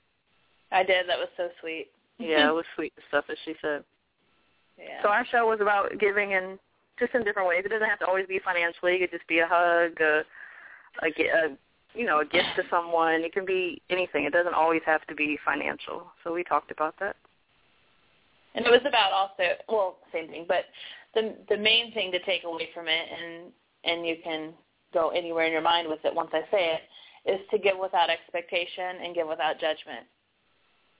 [0.71, 1.07] I did.
[1.07, 1.87] That was so sweet.
[2.19, 3.83] yeah, it was sweet the stuff that she said.
[4.77, 5.01] Yeah.
[5.03, 6.59] So our show was about giving and
[6.99, 7.63] just in different ways.
[7.65, 8.93] It doesn't have to always be financially.
[8.93, 10.23] It could just be a hug, a,
[11.03, 11.57] a, a
[11.93, 13.21] you know, a gift to someone.
[13.21, 14.25] It can be anything.
[14.25, 16.07] It doesn't always have to be financial.
[16.23, 17.15] So we talked about that.
[18.53, 20.65] And it was about also well, same thing, but
[21.13, 23.51] the the main thing to take away from it and
[23.83, 24.53] and you can
[24.93, 28.09] go anywhere in your mind with it once I say it, is to give without
[28.09, 30.07] expectation and give without judgment.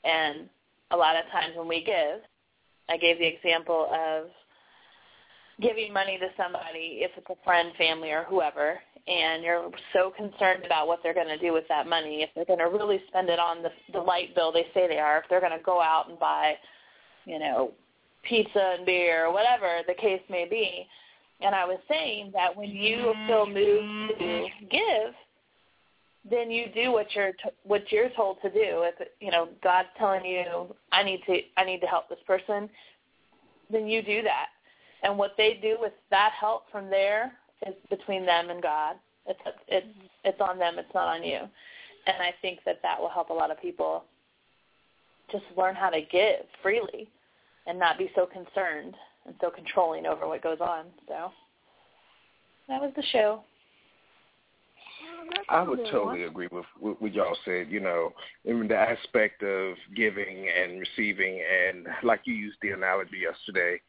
[0.03, 0.49] And
[0.91, 2.21] a lot of times when we give,
[2.89, 4.27] I gave the example of
[5.62, 10.65] giving money to somebody, if it's a friend, family, or whoever, and you're so concerned
[10.65, 13.30] about what they're going to do with that money, if they're going to really spend
[13.30, 15.82] it on the, the light bill they say they are, if they're going to go
[15.82, 16.56] out and buy
[17.26, 17.72] you know,
[18.24, 20.88] pizza and beer or whatever the case may be.
[21.41, 23.54] And I was saying that when you feel mm-hmm.
[23.54, 25.13] moved to give,
[26.30, 28.84] then you do what you're t- what you're told to do.
[28.84, 32.70] If you know God's telling you, I need to I need to help this person,
[33.70, 34.48] then you do that.
[35.06, 37.32] And what they do with that help from there
[37.65, 38.96] is between them and God.
[39.28, 40.08] It's it's mm-hmm.
[40.24, 40.80] it's on them.
[40.80, 41.39] It's not on you.
[42.08, 44.04] And I think that that will help a lot of people
[45.32, 47.08] just learn how to give freely
[47.68, 50.86] and not be so concerned and so controlling over what goes on.
[51.08, 51.32] So
[52.68, 53.41] that was the show.
[55.50, 57.70] I would totally agree with what y'all said.
[57.70, 58.13] You know,
[58.44, 63.80] in the aspect of giving and receiving, and like you used the analogy yesterday,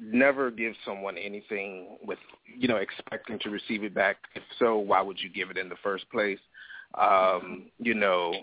[0.00, 2.18] never give someone anything with
[2.58, 4.16] you know expecting to receive it back.
[4.34, 6.38] If so, why would you give it in the first place?
[6.98, 8.34] Um, you know,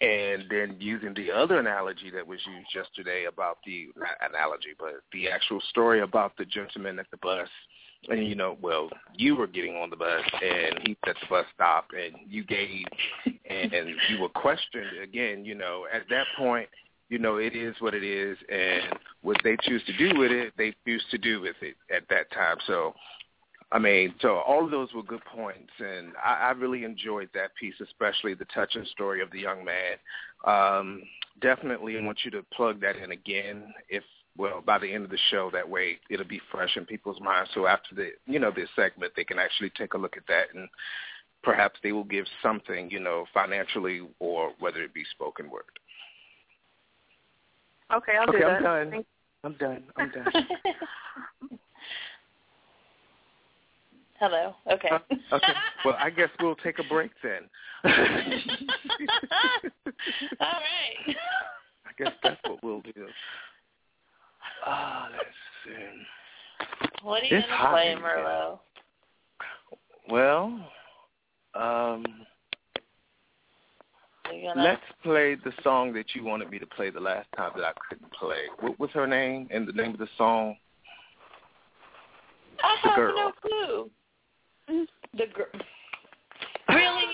[0.00, 4.94] and then using the other analogy that was used yesterday about the not analogy, but
[5.12, 7.48] the actual story about the gentleman at the bus.
[8.08, 11.46] And you know, well, you were getting on the bus, and he at the bus
[11.52, 12.84] stop, and you gave,
[13.50, 15.44] and you were questioned again.
[15.44, 16.68] You know, at that point,
[17.08, 20.52] you know, it is what it is, and what they choose to do with it,
[20.58, 22.56] they choose to do with it at that time.
[22.66, 22.94] So
[23.70, 27.54] I mean, so all of those were good points, and I, I really enjoyed that
[27.60, 29.96] piece, especially the touching story of the young man.
[30.44, 31.02] Um,
[31.42, 34.02] definitely want you to plug that in again, if
[34.38, 35.50] well, by the end of the show.
[35.52, 37.50] That way, it'll be fresh in people's minds.
[37.52, 40.54] So after the you know this segment, they can actually take a look at that,
[40.54, 40.66] and
[41.42, 45.64] perhaps they will give something, you know, financially or whether it be spoken word.
[47.94, 48.62] Okay, I'll okay, do I'm that.
[48.62, 49.04] done.
[49.44, 49.82] I'm done.
[49.96, 50.26] I'm done.
[54.20, 54.54] Hello.
[54.70, 54.88] Okay.
[54.90, 54.98] Uh,
[55.32, 55.52] okay.
[55.84, 57.42] Well, I guess we'll take a break then.
[57.84, 57.90] All
[60.40, 61.16] right.
[61.86, 63.06] I guess that's what we'll do.
[64.66, 65.24] Ah, let's
[65.64, 65.72] see.
[67.02, 67.98] What are you It's gonna play, in.
[67.98, 68.58] Merlot?
[70.10, 70.46] Well,
[71.54, 72.04] um, Are
[74.32, 77.52] you gonna let's play the song that you wanted me to play the last time
[77.56, 78.42] that I couldn't play.
[78.60, 80.56] What was her name and the name of the song?
[82.62, 83.16] I the have girl.
[83.16, 83.90] no clue.
[85.14, 85.46] The girl.
[86.68, 87.04] Really?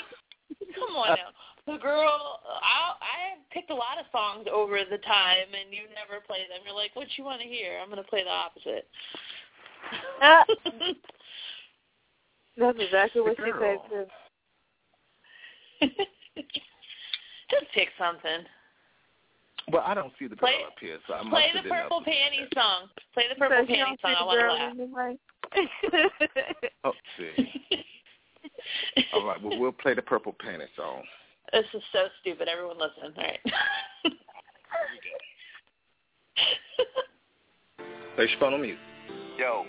[0.75, 1.73] Come on now.
[1.73, 2.41] The girl.
[2.63, 6.61] I I picked a lot of songs over the time, and you never play them.
[6.65, 7.79] You're like, what you want to hear?
[7.81, 8.89] I'm gonna play the opposite.
[10.21, 10.45] Ah,
[12.57, 13.79] that's exactly what The she said
[15.81, 16.03] too.
[17.61, 18.45] Just pick something.
[19.73, 21.69] Well, I don't see the girl Play- up here, so I must Play have the
[21.71, 22.89] been purple up to panties song.
[23.15, 24.15] Play the purple Because you panties song.
[24.19, 24.73] I want to laugh.
[24.77, 25.17] anyway.
[26.85, 27.33] Oh, see.
[29.15, 31.03] All right, well, we'll play the purple panty song.
[31.53, 32.49] This is so stupid.
[32.49, 33.15] Everyone listen.
[33.17, 33.41] All right.
[38.17, 38.79] Play your phone on mute.
[39.39, 39.65] Yo.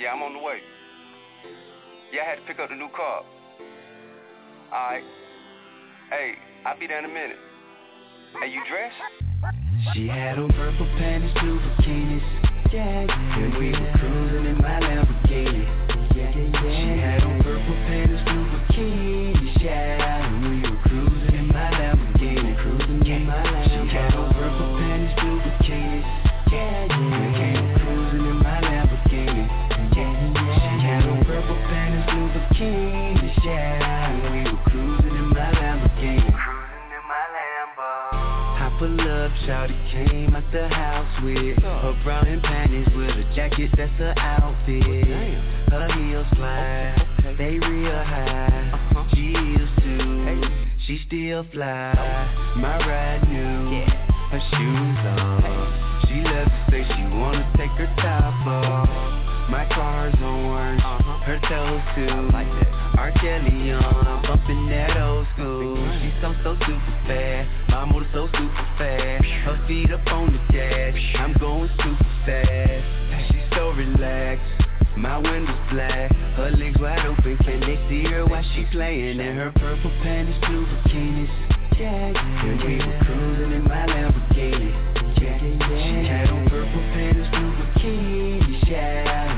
[0.00, 0.58] Yeah, I'm on the way.
[2.12, 3.24] Yeah, I had to pick up the new car.
[4.72, 5.04] Alright.
[6.10, 6.34] Hey,
[6.66, 7.38] I'll be there in a minute.
[8.40, 8.94] Hey, you dressed?
[9.94, 12.22] She had on purple panties, blue bikinis.
[12.72, 13.38] Yeah, yeah.
[13.38, 15.64] And we were cruising in my Lamborghini.
[16.14, 16.94] Yeah, yeah, yeah.
[16.94, 19.62] She had on purple panties, blue bikinis.
[19.62, 20.03] Yeah,
[41.24, 44.84] with her brown and panties with a jacket that's her outfit.
[45.70, 46.94] Her heels fly,
[47.38, 49.08] they real high.
[49.14, 50.42] She is too,
[50.86, 51.94] she still fly.
[52.56, 53.84] My ride new,
[54.30, 56.04] her shoes on.
[56.08, 59.23] She loves to say she wanna take her top off.
[59.50, 60.78] My car's on,
[61.22, 62.30] her toes too.
[62.98, 63.12] R.
[63.20, 65.76] Kelly on, bumping that old school.
[66.00, 69.24] She's so so super fast, my motor so super fast.
[69.44, 72.84] Her feet up on the dash, I'm going super fast.
[73.30, 74.44] She's so relaxed.
[74.96, 77.36] My windows black, her legs wide open.
[77.38, 81.28] Can they see her while she playing in her purple panties, blue bikinis?
[81.78, 82.46] Yeah, yeah.
[82.46, 84.72] And we were cruising in my Lamborghini.
[85.20, 86.02] Yeah, yeah, yeah.
[86.02, 88.70] She had on purple panties, blue bikinis.
[88.70, 89.33] Yeah,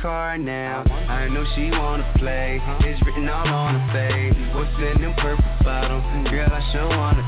[0.00, 0.82] car now.
[1.08, 4.34] I know she wanna play, it's written all on her face.
[4.54, 6.04] What's in them purple bottles?
[6.30, 7.22] Girl, I sure wanna.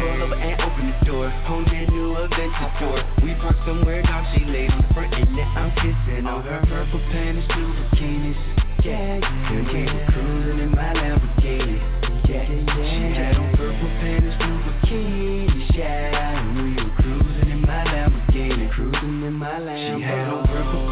[0.00, 3.04] Pull over and open the door, on that new adventure.
[3.22, 6.60] We parked somewhere, dog, she laid on the front, and now I'm kissing on her
[6.68, 8.36] purple panties, blue bikinis.
[8.84, 11.80] Yeah, yeah, and we were cruising in my Lamborghini.
[12.28, 15.76] Yeah, yeah, she had on purple panties, blue bikinis.
[15.76, 19.96] Yeah, and we were cruising in my Lamborghini, cruising in my Lamborghini.
[19.96, 20.85] She had on purple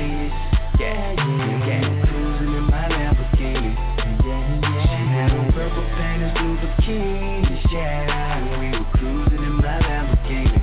[0.00, 0.30] blue.
[0.80, 3.72] Yeah, cruising in my Lamborghini.
[4.20, 7.62] She had on purple panties, blue bikinis.
[8.60, 10.60] We were cruising in my Lamborghini.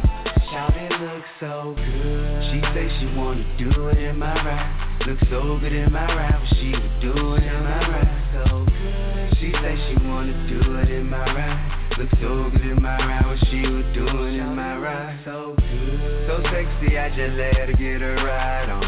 [0.49, 2.43] Shout looks so good.
[2.49, 4.73] She say she wanna do it in my ride.
[5.05, 8.17] Look so good in my ride, but she would do in my ride.
[8.33, 9.37] So good.
[9.39, 11.59] She say she wanna do it in my ride.
[11.97, 15.19] Look so good in my ride, but she would do in my ride.
[15.25, 16.27] So good.
[16.27, 18.86] So sexy, I just let her get a ride on.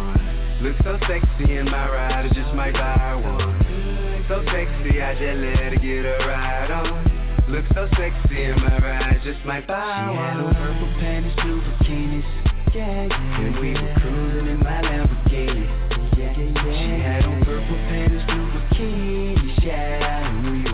[0.61, 4.25] Look so sexy in my ride, I just might buy one.
[4.27, 7.47] So sexy, I just let her get a ride on.
[7.47, 10.15] Look so sexy in my ride, just might buy one.
[10.15, 12.25] She had on purple panties, blue bikinis.
[12.75, 13.39] Yeah, yeah.
[13.39, 15.63] And we were cruising in my Lamborghini.
[16.17, 16.51] Yeah, yeah.
[16.75, 19.63] She had on purple panties, blue bikinis.
[19.63, 20.68] Yeah, and we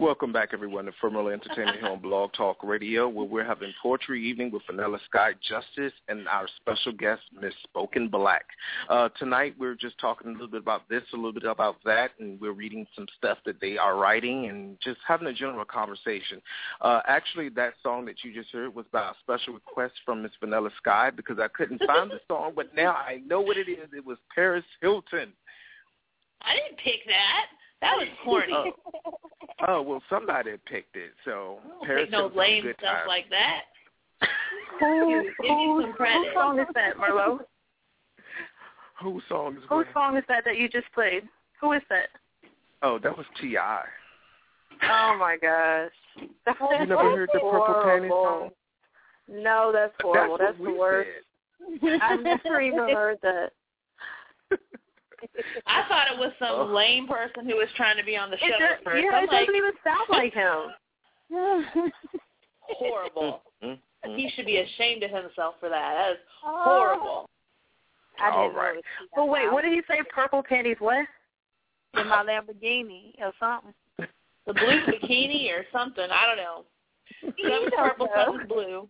[0.00, 4.24] Welcome back, everyone, to Firmwell Entertainment here on Blog Talk Radio, where we're having poetry
[4.24, 8.44] evening with Vanilla Sky Justice and our special guest, Miss Spoken Black.
[8.88, 12.12] Uh, tonight, we're just talking a little bit about this, a little bit about that,
[12.20, 16.40] and we're reading some stuff that they are writing and just having a general conversation.
[16.80, 20.30] Uh, actually, that song that you just heard was by a special request from Miss
[20.38, 23.88] Vanilla Sky because I couldn't find the song, but now I know what it is.
[23.92, 25.32] It was Paris Hilton.
[26.42, 27.46] I didn't pick that.
[27.80, 28.52] That was corny.
[28.52, 28.72] Oh.
[29.66, 31.10] Oh well, somebody picked it.
[31.24, 33.08] So I don't Paris no lame good stuff time.
[33.08, 33.62] like that.
[34.80, 36.16] Who, Give me some credit.
[36.26, 37.38] whose song is that, Marlo?
[39.02, 41.22] Whose song is Whose song is that that you just played?
[41.60, 42.08] Who is that?
[42.82, 43.56] Oh, that was Ti.
[44.82, 45.90] Oh my gosh.
[46.80, 48.50] You never heard the Purple Panties song?
[49.28, 50.38] No, that's horrible.
[50.38, 51.08] That's That's, the worst.
[51.80, 52.00] said.
[52.02, 53.50] I've never even heard that.
[55.66, 56.74] I thought it was some Oh.
[56.74, 59.02] lame person who was trying to be on the show It at does, first.
[59.04, 60.72] yeah, I'm it like, doesn't even sound like him.
[62.60, 63.42] horrible.
[63.62, 64.16] Mm, mm.
[64.16, 65.94] He should be ashamed of himself for that.
[65.94, 67.28] That is horrible.
[68.20, 68.76] I All didn't know right.
[68.78, 70.00] it was But wait, what did he say?
[70.14, 70.76] Purple panties?
[70.78, 71.06] What?
[71.94, 73.72] in my Lamborghini or something.
[74.46, 76.06] The blue bikini or something.
[76.10, 76.64] I don't know.
[77.22, 78.88] Some was purple, some was blue.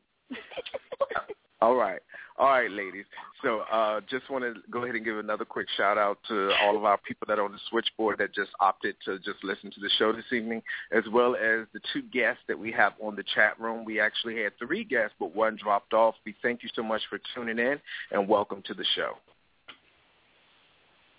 [1.61, 2.01] All right.
[2.39, 3.05] All right, ladies.
[3.43, 6.77] So uh, just want to go ahead and give another quick shout out to all
[6.77, 9.81] of our people that are on the switchboard that just opted to just listen to
[9.81, 10.63] the show this evening,
[10.93, 13.85] as well as the two guests that we have on the chat room.
[13.85, 16.15] We actually had three guests, but one dropped off.
[16.25, 17.81] We thank you so much for tuning in,
[18.13, 19.15] and welcome to the show.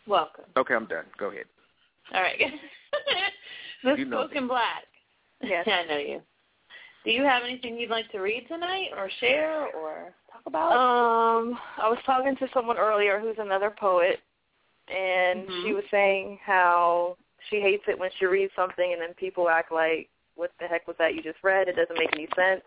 [0.07, 0.45] Welcome.
[0.55, 1.05] Okay, I'm done.
[1.17, 1.45] Go ahead.
[2.13, 2.39] All right.
[3.83, 4.85] the You know spoken black.
[5.43, 5.67] Yes.
[5.71, 6.21] I know you.
[7.03, 10.71] Do you have anything you'd like to read tonight or share or talk about?
[10.73, 14.19] Um, I was talking to someone earlier who's another poet,
[14.89, 15.61] and Mhm.
[15.63, 19.71] she was saying how she hates it when she reads something and then people act
[19.71, 21.69] like, "What the heck was that you just read?
[21.69, 22.65] It doesn't make any sense."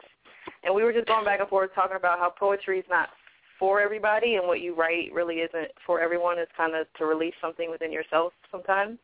[0.63, 3.11] And we were just going back and forth talking about how poetry is not
[3.59, 6.39] for everybody, and what you write really isn't for everyone.
[6.39, 8.99] It's kind of to release something within yourself sometimes.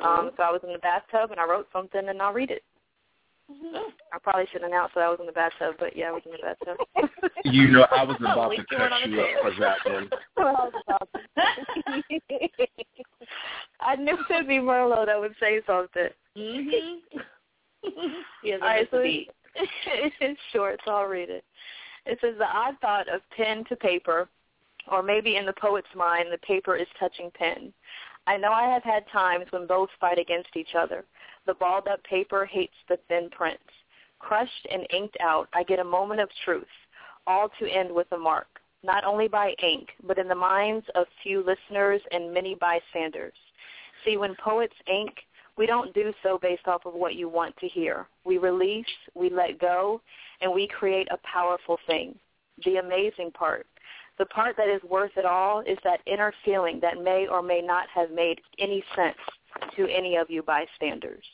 [0.00, 2.62] Um, so I was in the bathtub and I wrote something, and I'll read it.
[3.50, 3.88] Oh.
[4.12, 6.32] I probably should announce that I was in the bathtub, but yeah, I was in
[6.32, 6.76] the bathtub.
[7.44, 9.78] You know, I was about to least you weren't on cut you up for that
[9.84, 10.10] one.
[10.36, 11.08] Well, I was about.
[13.80, 16.08] I knew it'd be Merlot that would say something.
[16.36, 17.18] Mm-hmm.
[18.42, 21.44] he has a All right, so it's short, so I'll read it.
[22.06, 24.28] It says the odd thought of pen to paper,
[24.90, 27.72] or maybe in the poet's mind, the paper is touching pen.
[28.26, 31.04] I know I have had times when both fight against each other.
[31.48, 33.62] The balled up paper hates the thin prints.
[34.18, 36.68] Crushed and inked out, I get a moment of truth,
[37.26, 41.06] all to end with a mark, not only by ink, but in the minds of
[41.22, 43.32] few listeners and many bystanders.
[44.04, 45.24] See, when poets ink,
[45.58, 48.06] We don't do so based off of what you want to hear.
[48.24, 50.00] We release, we let go,
[50.40, 52.14] and we create a powerful thing.
[52.64, 53.66] The amazing part.
[54.18, 57.60] The part that is worth it all is that inner feeling that may or may
[57.60, 59.16] not have made any sense
[59.76, 61.24] to any of you bystanders.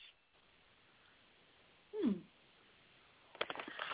[2.03, 2.12] Hmm.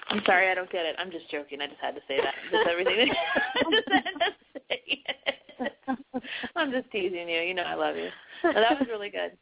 [0.09, 0.97] I'm sorry, I don't get it.
[0.99, 1.61] I'm just joking.
[1.61, 2.35] I just had to say that.
[2.51, 3.12] Just everything.
[3.55, 5.73] I just had to say it.
[6.57, 7.41] I'm just teasing you.
[7.41, 8.09] You know I love you.
[8.43, 9.33] But that was really good.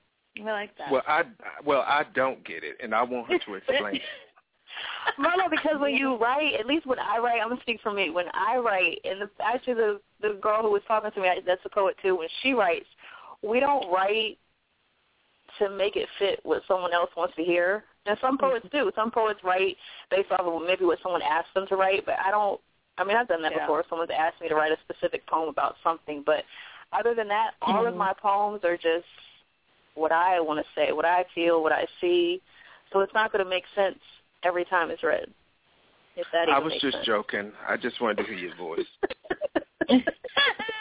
[0.40, 0.92] I like that.
[0.92, 1.24] Well, I
[1.64, 4.00] well I don't get it, and I want her to explain.
[5.18, 8.10] Marlo, because when you write, at least when I write, I'm gonna speak for me.
[8.10, 11.60] When I write, and the, actually the the girl who was talking to me, that's
[11.64, 12.16] a poet too.
[12.16, 12.86] When she writes,
[13.42, 14.38] we don't write
[15.58, 17.84] to make it fit what someone else wants to hear.
[18.06, 18.90] And some poets do.
[18.94, 19.76] Some poets write
[20.10, 22.60] based off of maybe what someone asked them to write, but I don't.
[22.96, 23.60] I mean, I've done that Yeah.
[23.60, 23.84] before.
[23.88, 26.44] Someone's asked me to write a specific poem about something, but
[26.92, 27.98] other than that, all of Mhm.
[27.98, 29.06] my poems are just
[29.94, 32.40] what I want to say, what I feel, what I see.
[32.92, 33.98] So it's not going to make sense
[34.42, 35.32] every time it's read.
[36.16, 37.06] If that I was just sense.
[37.06, 37.52] joking.
[37.66, 38.86] I just wanted to hear your voice.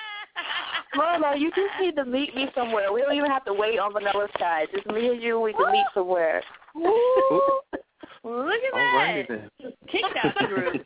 [0.97, 2.91] Marlo, you just need to meet me somewhere.
[2.91, 4.65] We don't even have to wait on Vanilla Sky.
[4.73, 6.41] Just me and you, we can meet somewhere.
[6.75, 7.59] Ooh.
[8.23, 8.93] Look at All that.
[8.95, 9.49] righty then.
[10.23, 10.85] Out the group.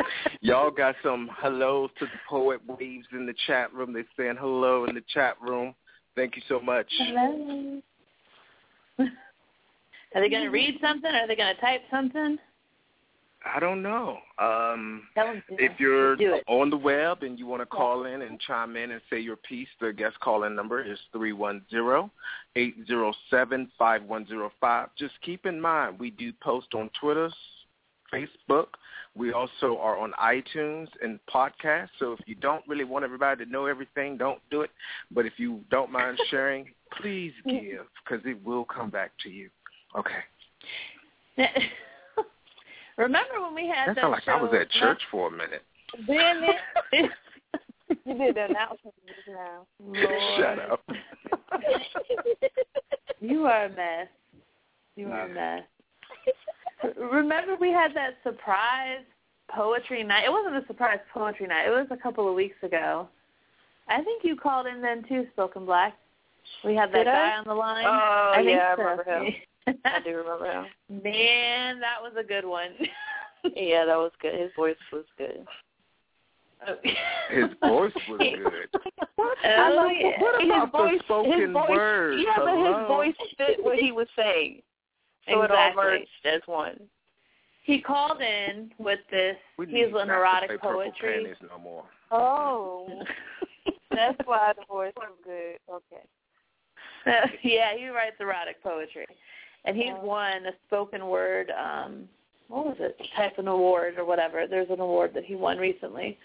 [0.40, 3.92] Y'all got some hellos to the poet waves in the chat room.
[3.92, 5.74] They're saying hello in the chat room.
[6.16, 6.86] Thank you so much.
[6.98, 7.80] Hello.
[8.98, 11.10] Are they going to read something?
[11.10, 12.38] Are they going to type something?
[13.44, 14.18] I don't know.
[14.38, 15.64] Um, Tell them to.
[15.64, 16.16] if you're
[16.46, 19.36] on the web and you want to call in and chime in and say your
[19.36, 22.10] piece, the guest call-in number is three one zero
[22.56, 24.88] eight zero seven five one zero five.
[24.96, 27.30] Just keep in mind, we do post on Twitter,
[28.12, 28.66] Facebook.
[29.14, 31.90] We also are on iTunes and podcasts.
[31.98, 34.70] So if you don't really want everybody to know everything, don't do it.
[35.10, 36.70] But if you don't mind sharing,
[37.00, 39.50] please give because it will come back to you.
[39.98, 41.50] Okay.
[42.98, 44.32] Remember when we had That that sounds like show?
[44.32, 45.62] I was at church for a minute.
[46.06, 47.10] Damn it.
[48.06, 49.66] You did the announcement just now.
[49.78, 50.08] Lord.
[50.38, 50.82] Shut up.
[53.20, 54.08] You are a mess.
[54.96, 55.62] You are a mess.
[56.98, 59.04] Remember we had that surprise
[59.48, 60.24] poetry night?
[60.24, 61.68] It wasn't a surprise poetry night.
[61.68, 63.08] It was a couple of weeks ago.
[63.88, 65.96] I think you called in then too, Spoken Black.
[66.64, 67.12] We had that Did I?
[67.12, 67.84] guy on the line.
[67.86, 69.34] Oh, I think yeah, I remember him.
[69.66, 70.66] I do remember him.
[71.02, 72.70] Man, that was a good one.
[73.56, 74.38] Yeah, that was good.
[74.40, 75.44] His voice was good.
[77.28, 78.82] His voice was good.
[79.18, 80.22] Oh, love- yeah.
[80.22, 82.20] what his about the voice, spoken his voice, word?
[82.20, 82.78] Yeah, but Hello?
[82.78, 84.62] his voice fit what he was saying.
[85.28, 85.82] So it all Exactly.
[85.82, 86.78] merged as one.
[87.64, 89.36] He called in with this.
[89.58, 91.24] We He's need an not to erotic play Purple poetry.
[91.24, 91.84] Panties no more.
[92.12, 93.02] Oh,
[93.90, 95.58] that's why the voice was good.
[95.68, 96.04] Okay.
[97.42, 99.06] yeah, he writes erotic poetry,
[99.64, 100.04] and he's Oh.
[100.04, 101.50] won a spoken word.
[101.52, 102.08] um
[102.48, 103.00] What was it?
[103.16, 104.46] Type an award or whatever.
[104.46, 106.18] There's an award that he won recently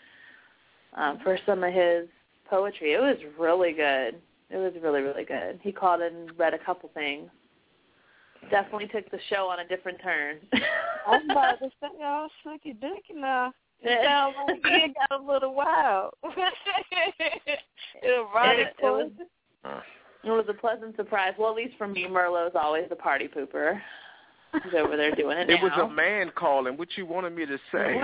[0.94, 2.08] um for some of his
[2.50, 2.94] poetry.
[2.94, 4.22] It was really good.
[4.50, 5.60] It was really really good.
[5.62, 7.30] He called and read a couple things.
[8.52, 10.38] Definitely took the show on a different turn.
[11.08, 13.52] I'm about to say, y'all suck your dick now.
[13.82, 16.14] It sounds like it got a little wild.
[18.04, 19.12] Erotic It- it was-
[19.64, 19.82] Uh,
[20.28, 21.34] It was a pleasant surprise.
[21.40, 23.80] Well, at least for me, Merlot's always a party pooper.
[24.52, 26.78] He's over there doing it it was a man calling.
[26.78, 27.96] What you wanted me to say?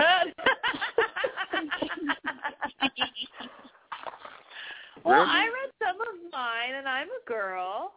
[5.04, 5.26] well, Really?
[5.30, 7.92] I read some of mine, and I'm a girl.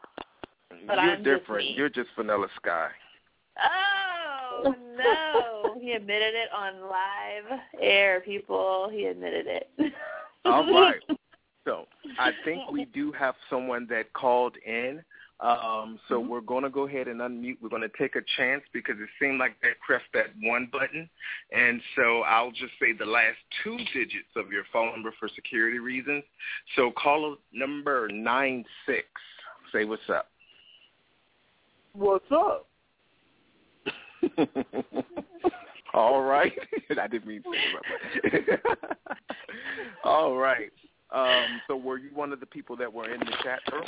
[0.69, 1.65] But You're I'm different.
[1.69, 1.73] me.
[1.77, 2.89] You're just Vanilla Sky.
[3.63, 5.79] Oh no!
[5.79, 8.89] he admitted it on live air, people.
[8.91, 9.69] He admitted it.
[10.45, 11.01] All right.
[11.67, 11.85] So
[12.17, 15.03] I think we do have someone that called in.
[15.41, 16.29] Um, so Mm-hmm.
[16.29, 17.57] we're going to go ahead and unmute.
[17.61, 21.07] We're going to take a chance because it seemed like they pressed that one button.
[21.51, 25.77] And so I'll just say the last two digits of your phone number for security
[25.79, 26.23] reasons.
[26.77, 29.05] So caller number nine six.
[29.73, 30.29] Say what's up.
[31.93, 32.67] What's up?
[35.93, 36.53] All right.
[36.99, 37.49] I didn't mean to
[38.31, 38.61] say that.
[38.63, 38.97] but-
[40.03, 40.71] All right.
[41.11, 43.83] Um, so were you one of the people that were in the chat room?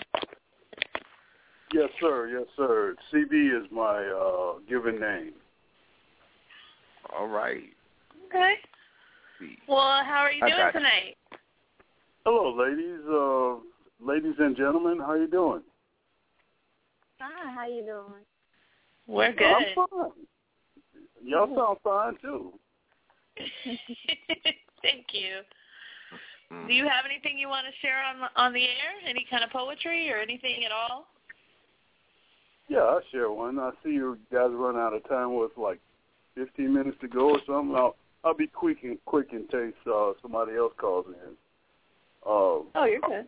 [1.73, 2.27] Yes, sir.
[2.29, 2.95] Yes, sir.
[3.13, 5.33] CB is my uh, given name.
[7.15, 7.63] All right.
[8.27, 8.55] okay.
[9.67, 10.79] Well, how are you I doing got you.
[10.79, 11.17] tonight?
[12.25, 12.99] Hello, ladies.
[13.07, 15.61] Uh, ladies and gentlemen, how are you doing?
[17.19, 18.23] Hi, how you doing?
[19.07, 19.45] We're good.
[19.45, 20.11] I'm fine.
[21.23, 22.53] Y'all sound fine too.
[24.81, 25.41] Thank you.
[26.51, 26.67] Mm.
[26.67, 28.93] Do you have anything you want to share on on the air?
[29.07, 31.07] Any kind of poetry or anything at all?
[32.67, 33.59] Yeah, I'll share one.
[33.59, 35.79] I see you guys run out of time with like
[36.35, 37.75] 15 minutes to go or something.
[37.75, 41.33] I'll I'll be quick and quick in case uh, somebody else calls in.
[42.25, 43.27] Uh, oh, you're good.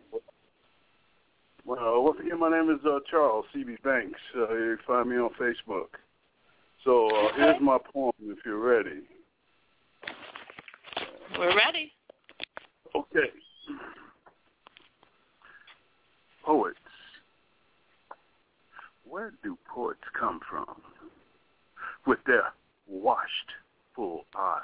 [1.64, 3.76] Well, once again, my name is uh, Charles C.B.
[3.84, 4.18] Banks.
[4.36, 5.94] Uh, you can find me on Facebook.
[6.84, 9.02] So uh, here's my poem if you're ready.
[11.38, 11.92] We're ready.
[12.94, 13.30] Okay.
[16.44, 16.78] Poets.
[19.08, 20.82] Where do poets come from?
[22.06, 22.52] With their
[22.88, 23.52] washed,
[23.94, 24.62] full eyes,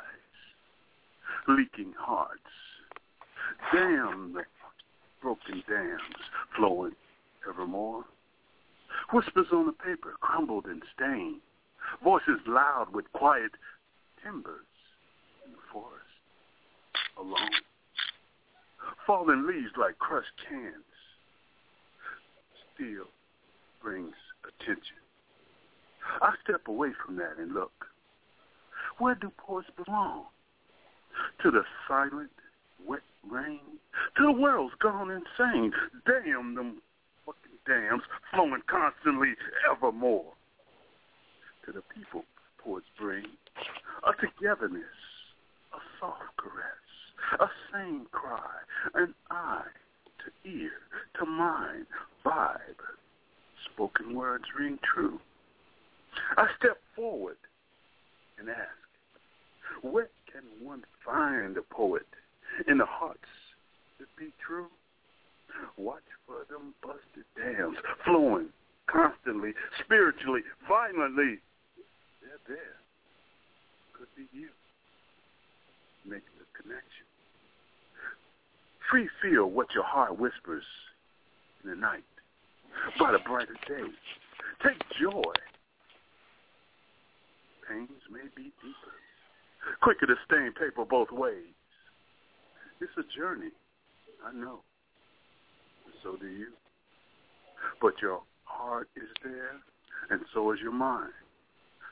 [1.47, 2.41] leaking hearts.
[3.73, 4.45] The
[5.21, 6.01] broken dams
[6.57, 6.93] flowing
[7.49, 8.05] evermore.
[9.13, 11.41] Whispers on the paper crumbled and stained.
[12.03, 13.53] Voices loud with quiet
[14.23, 14.67] timbers
[15.45, 16.05] in the forest.
[17.19, 17.51] Alone.
[19.09, 20.85] Falling leaves like crushed cans.
[22.75, 23.07] Still
[23.83, 25.01] brings attention.
[26.21, 27.87] I step away from that and look.
[28.99, 30.27] Where do poets belong?
[31.43, 32.29] To the silent,
[32.87, 33.01] wet
[33.31, 33.61] rain?
[34.19, 35.73] To the world's gone insane.
[36.05, 36.83] Damn them
[37.25, 38.03] fucking dams
[38.35, 39.37] flowing constantly
[39.73, 40.35] evermore.
[41.65, 42.25] To the people
[42.63, 43.25] poets bring
[44.07, 44.85] a togetherness,
[45.73, 46.88] a soft caress,
[47.41, 48.51] a same cry,
[48.95, 49.63] an eye
[50.25, 50.71] to ear,
[51.19, 51.87] to mind,
[52.25, 52.83] vibe.
[53.73, 55.21] Spoken words ring true.
[56.37, 57.37] I step forward
[58.39, 62.07] and ask, where can one find a poet
[62.67, 63.29] in the hearts
[63.99, 64.67] that be true?
[65.77, 68.49] Watch for them busted dams flowing
[68.87, 69.53] constantly,
[69.85, 71.39] spiritually, violently.
[72.23, 72.77] They're there.
[73.93, 74.49] Could be you.
[76.05, 77.08] Make the connection.
[78.91, 80.65] Free feel what your heart whispers
[81.63, 82.05] in the night
[82.99, 83.85] by the brighter day.
[84.65, 85.33] Take joy.
[87.69, 88.95] Pains may be deeper,
[89.83, 91.53] quicker to stain paper both ways.
[92.81, 93.51] It's a journey,
[94.25, 94.61] I know.
[96.03, 96.49] So do you.
[97.83, 99.61] But your heart is there,
[100.11, 101.13] and so is your mind.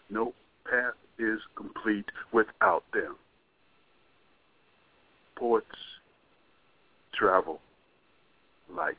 [0.08, 0.32] No
[0.64, 3.16] path is complete without them.
[5.36, 5.66] Poets
[7.16, 7.60] travel
[8.74, 8.94] light.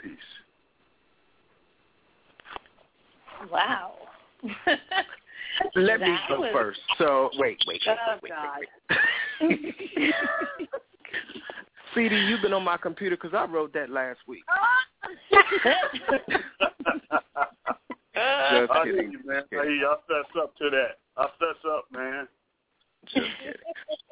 [0.00, 0.10] Peace.
[3.50, 3.92] Wow.
[5.76, 6.80] Let me go was- first.
[6.98, 8.60] So wait, wait, wait, Oh, wait, wait, God.
[9.40, 9.60] wait,
[9.96, 10.14] wait.
[12.10, 14.44] CB, you've been on my computer because I wrote that last week.
[15.30, 15.50] Just
[18.14, 18.94] I kidding.
[18.94, 19.42] hear you, man.
[19.50, 19.60] Just.
[19.60, 19.86] I hear you.
[19.86, 20.98] I fess up to that.
[21.18, 22.26] I fess up, man.
[23.06, 23.60] Just kidding.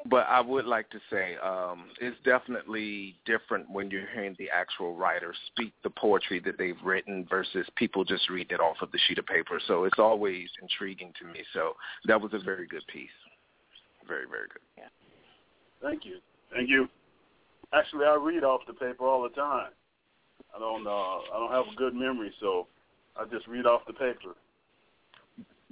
[0.09, 4.95] But I would like to say um, it's definitely different when you're hearing the actual
[4.95, 8.99] writer speak the poetry that they've written versus people just reading it off of the
[9.07, 9.61] sheet of paper.
[9.67, 11.43] So it's always intriguing to me.
[11.53, 11.73] So
[12.05, 13.09] that was a very good piece.
[14.07, 14.61] Very, very good.
[14.77, 14.89] Yeah.
[15.81, 16.17] Thank you.
[16.53, 16.89] Thank you.
[17.73, 19.71] Actually, I read off the paper all the time.
[20.53, 20.85] I don't.
[20.85, 22.67] Uh, I don't have a good memory, so
[23.15, 24.35] I just read off the paper.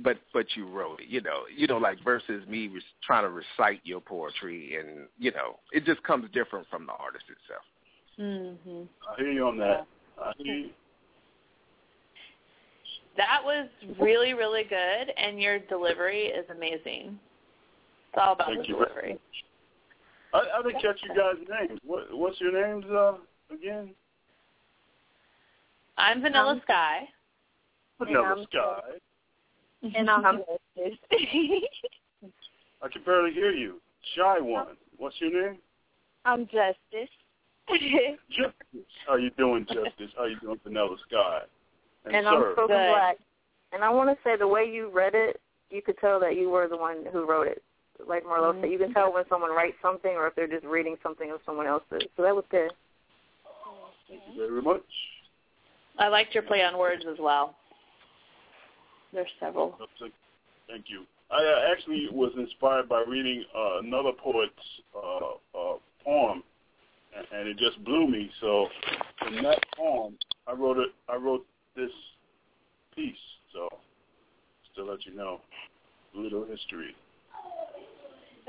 [0.01, 3.29] But but you wrote it, you know, you know, like versus me res- trying to
[3.29, 7.63] recite your poetry, and you know, it just comes different from the artist itself.
[8.17, 8.87] Mhm.
[9.09, 9.85] I hear you on that.
[10.21, 10.69] I hear you.
[13.17, 13.67] That was
[13.99, 17.19] really, really good, and your delivery is amazing.
[18.13, 18.73] It's all about Thank the you.
[18.75, 19.19] delivery.
[20.33, 21.79] I, I didn't catch you guys' names.
[21.83, 23.15] What, what's your names uh,
[23.53, 23.89] again?
[25.97, 27.09] I'm Vanilla Sky.
[27.97, 28.79] Vanilla I'm- Sky.
[29.81, 30.39] And I'm
[30.75, 30.99] Justice.
[32.81, 33.81] I can barely hear you.
[34.15, 34.77] Shy one.
[34.97, 35.59] What's your name?
[36.25, 37.09] I'm Justice.
[38.29, 38.87] Justice.
[39.07, 40.11] How you doing, Justice?
[40.17, 41.41] How you doing, Vanilla Sky?
[42.05, 42.53] And, and I'm sir.
[42.53, 43.17] spoken black.
[43.71, 46.49] And I want to say the way you read it, you could tell that you
[46.49, 47.61] were the one who wrote it.
[48.07, 48.93] Like Marlo said, you can mm-hmm.
[48.93, 52.07] tell when someone writes something or if they're just reading something of someone else's.
[52.15, 52.71] So that was good.
[54.07, 54.81] Thank you very much.
[55.99, 57.55] I liked your play on words as well.
[59.13, 59.77] There's several.
[60.67, 61.05] Thank you.
[61.31, 64.51] I uh, actually was inspired by reading uh, another poet's
[64.95, 66.43] uh, uh, poem,
[67.15, 68.29] and, and it just blew me.
[68.41, 68.67] So
[69.19, 70.89] from that poem, I wrote it.
[71.07, 71.45] I wrote
[71.75, 71.91] this
[72.95, 73.15] piece.
[73.53, 73.67] So
[74.63, 75.41] just to let you know,
[76.15, 76.95] little history.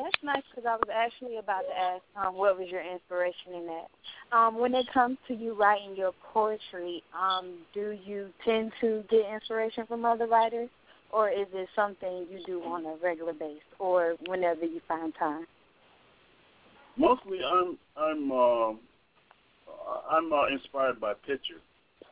[0.02, 3.66] That's nice because I was actually about to ask um, what was your inspiration in
[3.66, 4.36] that.
[4.36, 9.26] Um, when it comes to you writing your poetry, um, do you tend to get
[9.32, 10.70] inspiration from other writers,
[11.12, 15.46] or is it something you do on a regular basis, or whenever you find time?
[16.96, 18.70] Mostly, I'm I'm uh,
[20.10, 21.60] I'm uh, inspired by picture.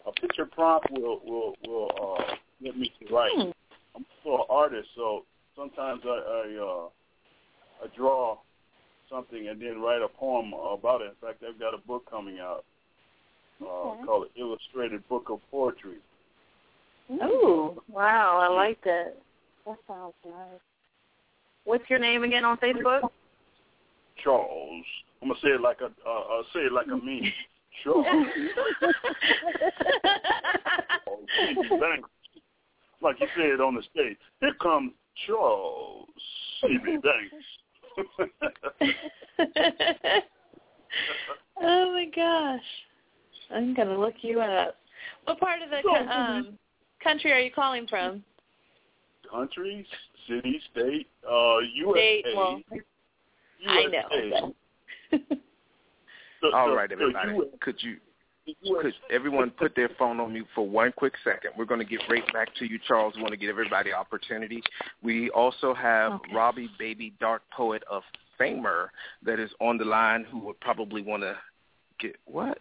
[0.07, 3.32] A picture prompt will will will uh, get me to write.
[3.34, 3.51] Hmm.
[3.97, 5.24] I'm still an artist, so
[5.57, 6.89] sometimes I I, uh,
[7.83, 8.39] I draw
[9.11, 11.09] something and then write a poem about it.
[11.09, 12.64] In fact, I've got a book coming out
[13.62, 14.05] uh, Okay.
[14.05, 15.97] called Illustrated Book of Poetry.
[17.11, 19.16] Ooh, wow, I like that.
[19.66, 20.61] That sounds nice.
[21.64, 23.09] What's your name again on Facebook?
[24.22, 24.85] Charles.
[25.22, 27.33] I'm gonna say it like a uh, uh, say it like a meme.
[27.85, 28.07] Charles.
[33.01, 34.16] Like you said on the stage.
[34.41, 34.93] Here comes
[35.26, 36.09] Charles
[36.61, 36.99] C.B.
[37.03, 37.47] Banks.
[41.61, 42.61] oh my gosh.
[43.51, 44.76] I'm gonna look you up.
[45.24, 46.59] What part of the co- um
[47.03, 48.22] country are you calling from?
[49.30, 49.86] Country,
[50.26, 52.20] city, state, uh, USA.
[52.20, 52.61] State, well,
[53.68, 54.03] I know.
[54.12, 54.55] USA.
[56.55, 57.32] All The- right, the- the everybody.
[57.38, 57.96] US Could you
[58.80, 61.51] could everyone put their phone on mute for one quick second?
[61.57, 63.14] We're going to get right back to you, Charles.
[63.16, 64.62] We want to give everybody opportunity.
[65.03, 66.34] We also have Okay.
[66.34, 68.03] Robbie Baby Dark Poet of
[68.40, 68.90] Amour
[69.24, 71.36] that is on the line who would probably want to
[72.01, 72.59] get what?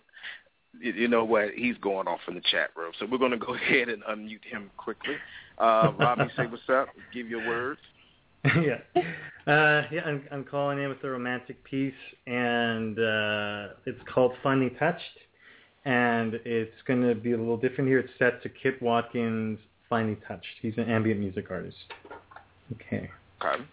[0.80, 1.52] You- You know what?
[1.56, 2.92] He's going off in the chat room.
[3.00, 5.16] So we're going to go ahead and unmute him quickly.
[5.58, 6.88] Uh, Robbie, say what's up.
[7.14, 7.80] Give your words.
[8.46, 8.78] yeah.
[9.52, 11.94] Uh, yeah, I'm, I'm calling in with a romantic piece,
[12.28, 15.02] and uh, it's called Finally Touched,
[15.88, 18.00] and it's going to be a little different here.
[18.00, 19.58] It's set to Kit Watkins'
[19.90, 20.46] Finally Touched.
[20.62, 21.78] He's an ambient music artist.
[22.74, 23.10] Okay.
[23.42, 23.64] Okay.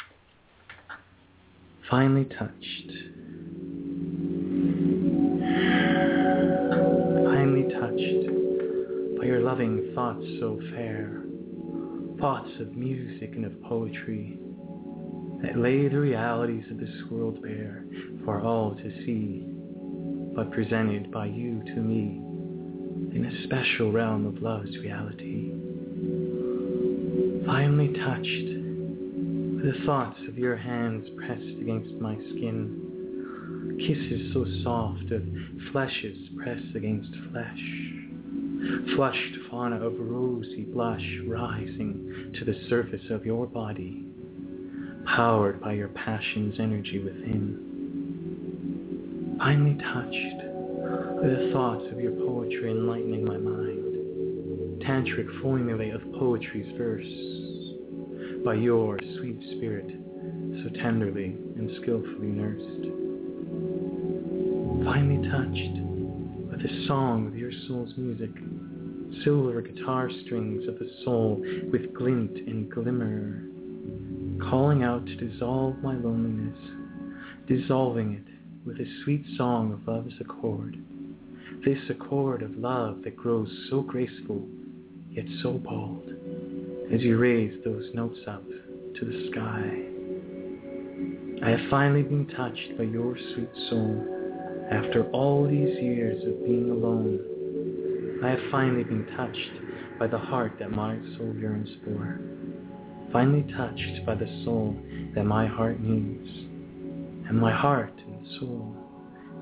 [1.90, 2.90] Finally touched.
[7.24, 11.24] Finally touched by your loving thoughts so fair.
[12.20, 14.38] Thoughts of music and of poetry
[15.42, 17.84] that lay the realities of this world bare
[18.24, 19.53] for all to see,
[20.34, 22.20] but presented by you to me
[23.14, 25.52] in a special realm of love's reality.
[27.46, 28.54] Finally touched
[29.64, 35.22] the thoughts of your hands pressed against my skin, kisses so soft of
[35.72, 43.46] fleshes pressed against flesh, flushed fauna of rosy blush rising to the surface of your
[43.46, 44.04] body,
[45.06, 47.73] powered by your passion's energy within.
[49.44, 50.38] Finally touched
[51.20, 57.04] by the thoughts of your poetry enlightening my mind, tantric formulae of poetry's verse,
[58.42, 59.84] by your sweet spirit
[60.62, 62.88] so tenderly and skillfully nursed.
[64.82, 65.76] Finally touched
[66.50, 68.30] by the song of your soul's music,
[69.24, 73.42] silver guitar strings of the soul with glint and glimmer,
[74.48, 76.56] calling out to dissolve my loneliness,
[77.46, 78.33] dissolving it
[78.64, 80.76] with a sweet song of love's accord,
[81.66, 84.46] this accord of love that grows so graceful
[85.10, 86.08] yet so bold
[86.92, 89.84] as you raise those notes up to the sky.
[91.46, 94.06] I have finally been touched by your sweet soul
[94.70, 97.20] after all these years of being alone.
[98.24, 102.18] I have finally been touched by the heart that my soul yearns for.
[103.12, 104.74] Finally touched by the soul
[105.14, 106.28] that my heart needs.
[107.28, 107.92] And my heart
[108.38, 108.76] soul,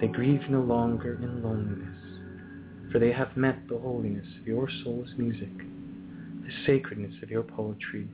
[0.00, 5.10] they grieve no longer in loneliness, for they have met the holiness of your soul's
[5.16, 5.50] music
[6.42, 8.08] the sacredness of your poetry,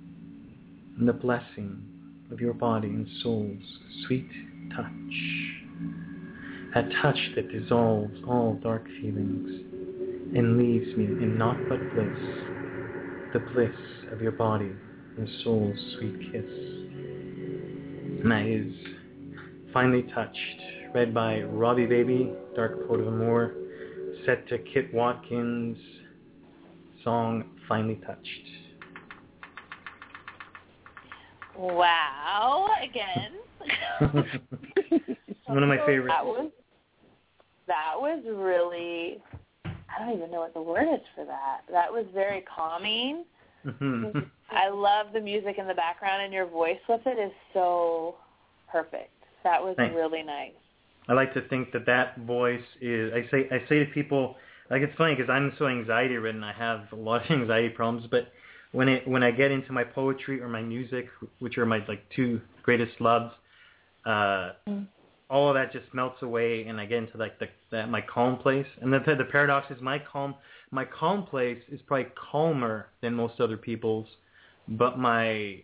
[0.99, 1.83] and the blessing
[2.31, 3.63] of your body and soul's
[4.07, 4.29] sweet
[4.77, 4.87] touch.
[6.75, 9.65] That touch that dissolves all dark feelings
[10.37, 12.19] and leaves me in naught but bliss,
[13.33, 13.75] the bliss
[14.13, 14.73] of your body
[15.17, 16.51] and soul's sweet kiss.
[18.21, 18.75] And that is
[19.73, 20.61] Finally Touched,
[20.95, 23.55] read by Robbie Baby, Dark Poet of Amour,
[24.25, 25.77] set to Kit Watkins'
[27.05, 28.29] song Finally Touched.
[31.57, 33.33] Wow, again.
[35.47, 36.09] One of my favorites.
[36.17, 36.51] That was
[37.67, 39.19] that was really
[39.65, 41.63] I don't even know what the word is for that.
[41.71, 43.25] That was very calming.
[43.67, 44.31] Mhm.
[44.51, 48.17] I love the music in the background and your voice with it is so
[48.71, 49.18] perfect.
[49.45, 49.95] That was Thanks.
[49.95, 50.53] really nice.
[51.09, 53.13] I like to think that that voice is.
[53.15, 54.37] I say I say to people
[54.71, 56.45] like it's funny because I'm so anxiety ridden.
[56.45, 58.33] I have a lot of anxiety problems, but
[58.73, 61.09] when it when I get into my poetry or my music,
[61.39, 63.33] which are my like two greatest loves,
[64.05, 64.51] uh,
[65.31, 68.37] all of that just melts away, and I get into like the that my calm
[68.39, 68.67] place.
[68.81, 70.35] And the the paradox is my calm
[70.71, 74.07] my calm place is probably calmer than most other people's,
[74.69, 75.63] but my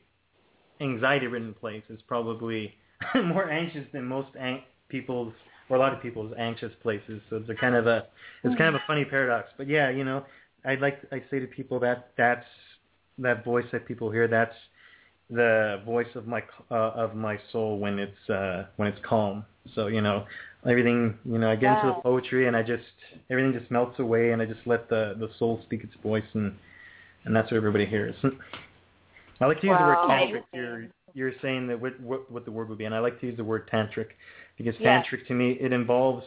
[0.81, 2.75] anxiety ridden place is probably
[3.25, 5.33] more anxious than most ang- people's
[5.69, 7.23] or a lot of people's anxious places.
[7.31, 8.07] So it's a kind of a
[8.43, 9.49] it's kind of a funny paradox.
[9.57, 10.25] But yeah, you know,
[10.65, 12.47] I like I say to people that that's
[13.19, 14.29] that voice that people hear.
[14.29, 14.55] That's
[15.31, 19.45] the voice of my uh, of my soul when it's uh, when it's calm.
[19.75, 20.27] So you know
[20.69, 21.19] everything.
[21.25, 22.83] You know I get into the poetry and I just
[23.31, 26.55] everything just melts away and I just let the the soul speak its voice and
[27.25, 28.15] and that's what everybody hears.
[29.41, 30.07] I like to use wow.
[30.07, 30.43] the word tantric.
[30.53, 33.27] You're you're saying that what, what what the word would be, and I like to
[33.27, 34.09] use the word tantric
[34.59, 36.25] because tantric to me it involves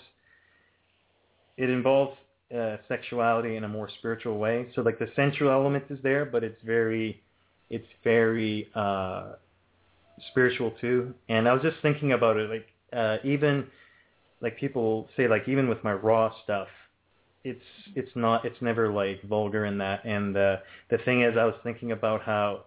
[1.58, 2.18] it involves
[2.56, 4.68] uh, sexuality in a more spiritual way.
[4.76, 7.22] So like the sensual element is there, but it's very
[7.70, 9.34] it's very uh,
[10.32, 11.14] spiritual too.
[11.30, 13.68] And I was just thinking about it, like uh, even
[14.42, 16.68] like people say, like even with my raw stuff,
[17.44, 17.64] it's
[17.96, 20.06] it's not it's never like vulgar in that.
[20.06, 20.58] And uh,
[20.90, 22.62] the thing is, I was thinking about how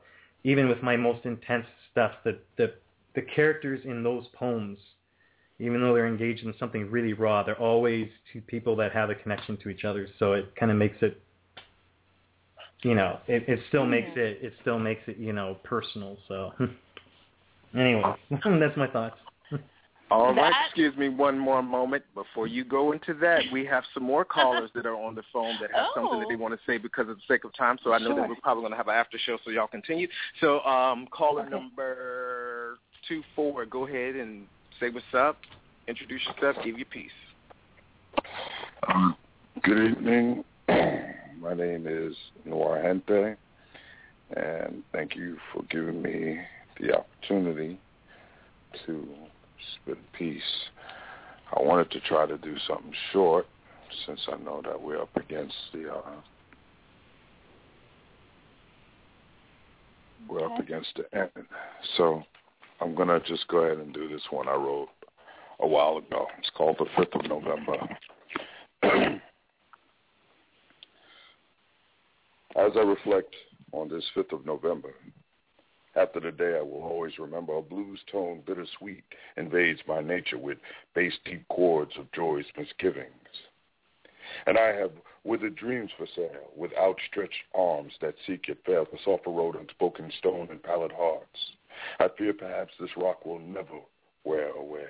[0.44, 2.74] even with my most intense stuff, the the
[3.14, 4.78] the characters in those poems
[5.60, 9.14] even though they're engaged in something really raw, they're always two people that have a
[9.14, 10.08] connection to each other.
[10.18, 11.20] So it kind of makes it,
[12.82, 16.16] you know, it, it still makes it, it still makes it, you know, personal.
[16.28, 16.52] So
[17.74, 19.16] anyway, that's my thoughts.
[20.10, 23.42] All right, excuse me one more moment before you go into that.
[23.52, 25.92] We have some more callers that are on the phone that have oh.
[25.94, 26.38] something that they oh.
[26.38, 27.78] want to say because of the sake of time.
[27.84, 28.16] So I know sure.
[28.16, 30.08] that we're probably going to have an after show, so y'all continue.
[30.40, 31.50] So um, caller okay.
[31.50, 34.46] number two four, go ahead and
[34.80, 35.38] say what's up,
[35.86, 37.10] introduce yourself, give your piece.
[38.88, 39.16] Um,
[39.62, 40.44] good evening.
[40.68, 43.36] My name is Noir Gente,
[44.36, 46.40] and thank you for giving me
[46.80, 47.78] the opportunity
[48.86, 49.08] to
[49.82, 50.42] spit a piece.
[51.56, 53.46] I wanted to try to do something short
[54.06, 56.20] since I know that we're up against the uh,
[60.28, 61.46] we're up against the end.
[61.96, 62.22] So
[62.80, 64.88] I'm going to just go ahead and do this one I wrote
[65.60, 66.26] a while ago.
[66.38, 67.76] It's called The 5th of November.
[72.56, 73.34] As I reflect
[73.72, 74.94] on this 5th of November,
[75.96, 79.04] after the day I will always remember a blues tone bittersweet
[79.36, 80.58] invades my nature with
[80.94, 83.08] bass deep chords of joy's misgivings.
[84.46, 84.92] And I have
[85.24, 90.12] withered dreams for sale, with outstretched arms that seek yet fail to soften road unspoken
[90.18, 91.38] stone and pallid hearts.
[91.98, 93.80] I fear perhaps this rock will never
[94.24, 94.86] wear away.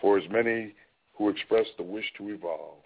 [0.00, 0.74] For as many
[1.14, 2.78] who express the wish to evolve,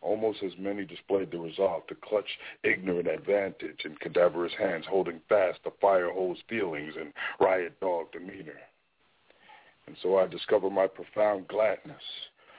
[0.00, 5.58] almost as many displayed the resolve to clutch ignorant advantage in cadaverous hands holding fast
[5.64, 8.60] the fire hose feelings and riot dog demeanor.
[9.86, 12.02] And so I discover my profound gladness,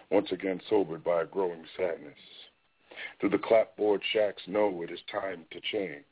[0.09, 2.17] once again sobered by a growing sadness.
[3.19, 6.03] Through the clapboard shacks know it is time to change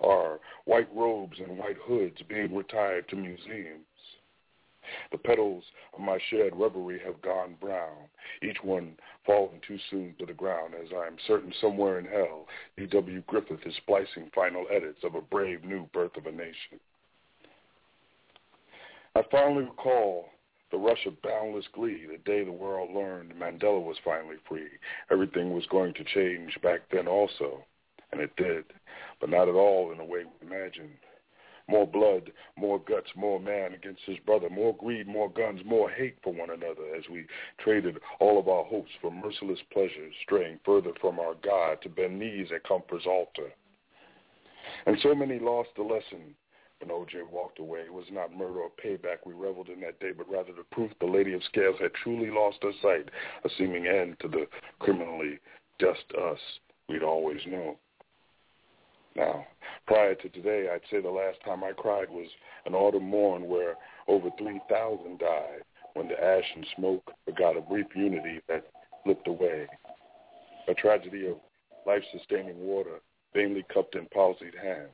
[0.00, 3.84] are white robes and white hoods being retired to museums.
[5.12, 5.64] The petals
[5.94, 8.08] of my shared reverie have gone brown,
[8.42, 12.46] each one falling too soon to the ground, as I am certain somewhere in hell
[12.76, 13.22] D.W.
[13.26, 16.80] Griffith is splicing final edits of a brave new birth of a nation.
[19.14, 20.28] I finally recall
[20.70, 24.68] the rush of boundless glee the day the world learned Mandela was finally free.
[25.10, 27.64] Everything was going to change back then also,
[28.12, 28.64] and it did
[29.20, 30.96] but not at all in the way we imagined.
[31.68, 36.16] More blood, more guts, more man against his brother, more greed, more guns, more hate
[36.22, 37.26] for one another as we
[37.58, 42.18] traded all of our hopes for merciless pleasures, straying further from our God to bend
[42.18, 43.52] knees at comfort's altar.
[44.86, 46.34] And so many lost the lesson
[46.80, 47.80] when OJ walked away.
[47.80, 50.90] It was not murder or payback we reveled in that day, but rather the proof
[51.00, 53.10] the Lady of Scales had truly lost her sight,
[53.44, 54.46] a seeming end to the
[54.78, 55.38] criminally
[55.80, 56.38] just us
[56.88, 57.76] we'd always known.
[59.18, 59.44] Now,
[59.88, 62.28] prior to today, I'd say the last time I cried was
[62.66, 63.74] an autumn morn where
[64.06, 65.62] over 3,000 died
[65.94, 68.64] when the ash and smoke forgot a brief unity that
[69.02, 69.66] slipped away.
[70.68, 71.38] A tragedy of
[71.84, 73.00] life-sustaining water
[73.34, 74.88] vainly cupped in palsied hands.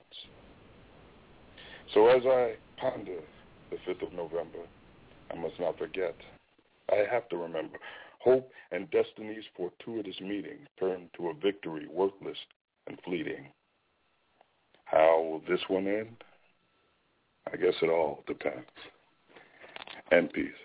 [1.93, 3.21] So as I ponder
[3.71, 4.61] the 5th of November,
[5.31, 6.15] I must not forget.
[6.91, 7.79] I have to remember.
[8.21, 12.39] Hope and destiny's fortuitous meeting turned to a victory worthless
[12.87, 13.49] and fleeting.
[14.85, 16.23] How will this one end?
[17.53, 18.67] I guess it all depends.
[20.11, 20.64] And peace.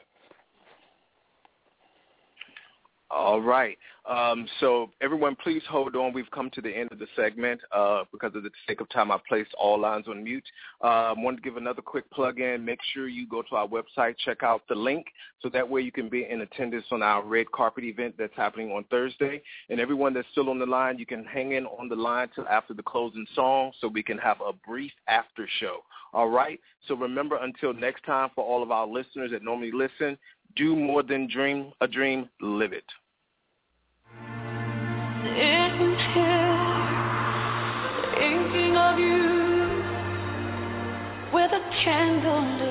[3.12, 3.76] All right.
[4.08, 6.14] Um, so everyone, please hold on.
[6.14, 7.60] We've come to the end of the segment.
[7.76, 10.44] Uh, because of the sake of time, I've placed all lines on mute.
[10.82, 12.64] I um, want to give another quick plug-in.
[12.64, 15.08] Make sure you go to our website, check out the link,
[15.42, 18.72] so that way you can be in attendance on our red carpet event that's happening
[18.72, 19.42] on Thursday.
[19.70, 22.48] And everyone that's still on the line, you can hang in on the line till
[22.48, 25.80] after the closing song, so we can have a brief after show.
[26.14, 26.60] All right.
[26.88, 30.18] So remember, until next time, for all of our listeners that normally listen,
[30.56, 32.30] do more than dream a dream.
[32.42, 32.84] Live it.
[35.24, 36.60] Sitting here,
[38.16, 39.84] thinking of you
[41.34, 42.69] with a candle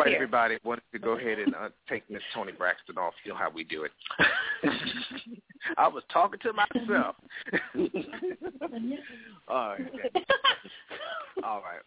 [0.00, 3.14] everybody wanted to go ahead and uh, take Miss Toni Braxton off.
[3.24, 3.92] You know how we do it.
[5.76, 7.16] I was talking to myself.
[9.48, 9.80] all right.
[11.42, 11.82] all right.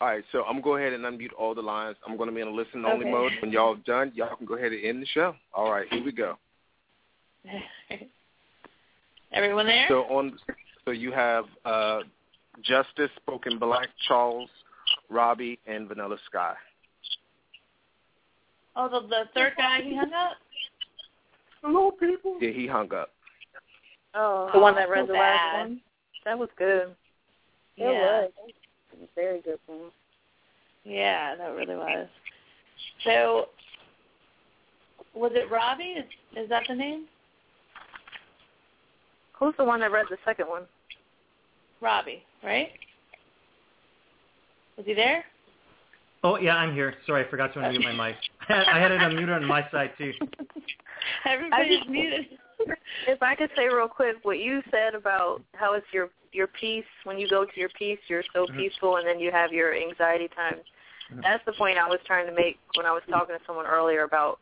[0.00, 0.24] All right.
[0.32, 1.96] So I'm going to go ahead and unmute all the lines.
[2.06, 3.10] I'm going to be in a listen only okay.
[3.10, 3.32] mode.
[3.40, 5.34] When y'all done, y'all can go ahead and end the show.
[5.54, 5.86] All right.
[5.90, 6.36] Here we go.
[9.32, 9.86] Everyone there?
[9.88, 10.38] So on.
[10.84, 12.00] So you have uh,
[12.62, 14.50] Justice, Spoken Black, Charles,
[15.08, 16.54] Robbie, and Vanilla Sky.
[18.76, 20.36] Oh, the the third guy he hung up.
[21.62, 22.38] Hello, people.
[22.40, 23.10] Yeah, he hung up.
[24.14, 25.18] Oh, the one that read so the bad.
[25.18, 25.80] last one.
[26.24, 26.94] That was good.
[27.76, 28.22] It yeah.
[28.22, 28.30] was.
[28.92, 29.90] It was very good one.
[30.84, 32.08] Yeah, that really was.
[33.04, 33.48] So,
[35.14, 35.84] was it Robbie?
[35.84, 36.04] Is,
[36.36, 37.06] is that the name?
[39.38, 40.62] Who's the one that read the second one?
[41.80, 42.68] Robbie, right?
[44.76, 45.24] Was he there?
[46.22, 46.94] Oh yeah, I'm here.
[47.06, 48.16] Sorry, I forgot to unmute my mic.
[48.48, 50.12] I had it unmuted on my side too.
[51.24, 52.26] Everybody's muted.
[53.08, 56.84] If I could say real quick, what you said about how it's your your peace
[57.04, 58.58] when you go to your peace, you're so mm-hmm.
[58.58, 60.62] peaceful, and then you have your anxiety times.
[61.10, 61.22] Mm-hmm.
[61.22, 64.04] That's the point I was trying to make when I was talking to someone earlier
[64.04, 64.38] about,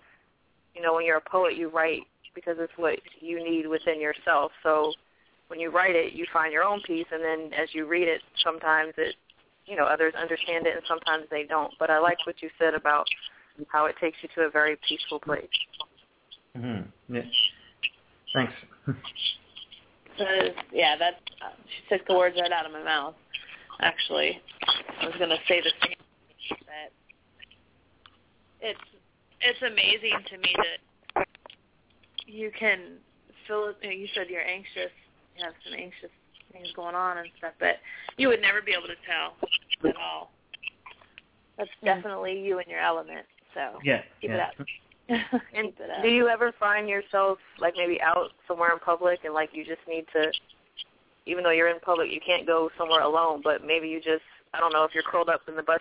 [0.75, 2.03] you know, when you're a poet, you write
[2.35, 4.53] because it's what you need within yourself.
[4.63, 4.93] So
[5.49, 8.21] when you write it, you find your own peace, and then as you read it,
[8.45, 9.15] sometimes it
[9.69, 11.73] you know others understand it and sometimes they don't.
[11.79, 13.07] But I like what you said about
[13.69, 15.45] how it takes you to a very peaceful place.
[16.57, 17.15] Mm-hmm.
[17.15, 17.23] Yeah.
[18.35, 18.53] Thanks.
[20.73, 21.15] Yeah, that
[21.45, 23.15] uh, she took the words right out of my mouth.
[23.81, 24.41] Actually,
[25.01, 25.95] I was going to say the same
[26.67, 26.91] that
[28.61, 28.81] it's
[29.41, 31.27] it's amazing to me that
[32.27, 32.99] you can
[33.47, 33.73] feel.
[33.83, 34.91] You, you said you're anxious.
[35.37, 36.11] You have some anxious
[36.53, 37.77] things going on and stuff, but
[38.17, 39.37] you would never be able to tell
[39.89, 40.31] at all.
[41.57, 41.87] That's hmm.
[41.87, 43.27] definitely you and your element.
[43.55, 44.51] So yeah, keep yeah.
[44.59, 45.43] it up.
[45.55, 45.73] and
[46.03, 49.81] do you ever find yourself like maybe out somewhere in public and like you just
[49.89, 50.31] need to
[51.25, 54.23] even though you're in public you can't go somewhere alone but maybe you just
[54.53, 55.81] I don't know if you're curled up in the bus